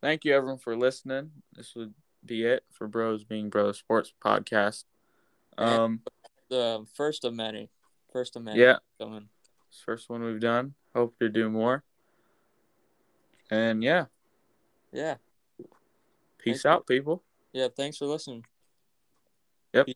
thank 0.00 0.24
you 0.24 0.34
everyone 0.34 0.58
for 0.58 0.76
listening. 0.76 1.30
This 1.52 1.74
would 1.74 1.94
be 2.24 2.44
it 2.44 2.64
for 2.72 2.88
Bros 2.88 3.24
Being 3.24 3.50
Bros 3.50 3.78
Sports 3.78 4.12
podcast. 4.24 4.84
Um, 5.58 6.00
the 6.48 6.84
first 6.94 7.24
of 7.24 7.34
many. 7.34 7.70
First 8.12 8.36
of 8.36 8.42
many. 8.42 8.60
Yeah. 8.60 8.76
Coming. 8.98 9.28
First 9.84 10.08
one 10.08 10.22
we've 10.22 10.40
done. 10.40 10.74
Hope 10.94 11.18
to 11.18 11.28
do 11.28 11.50
more. 11.50 11.82
And 13.50 13.82
yeah. 13.82 14.06
Yeah. 14.92 15.16
Peace 16.44 16.62
thanks 16.62 16.66
out, 16.66 16.80
for, 16.80 16.92
people. 16.92 17.22
Yeah, 17.52 17.68
thanks 17.74 17.96
for 17.96 18.04
listening. 18.04 18.44
Yep. 19.72 19.86
Peace. 19.86 19.94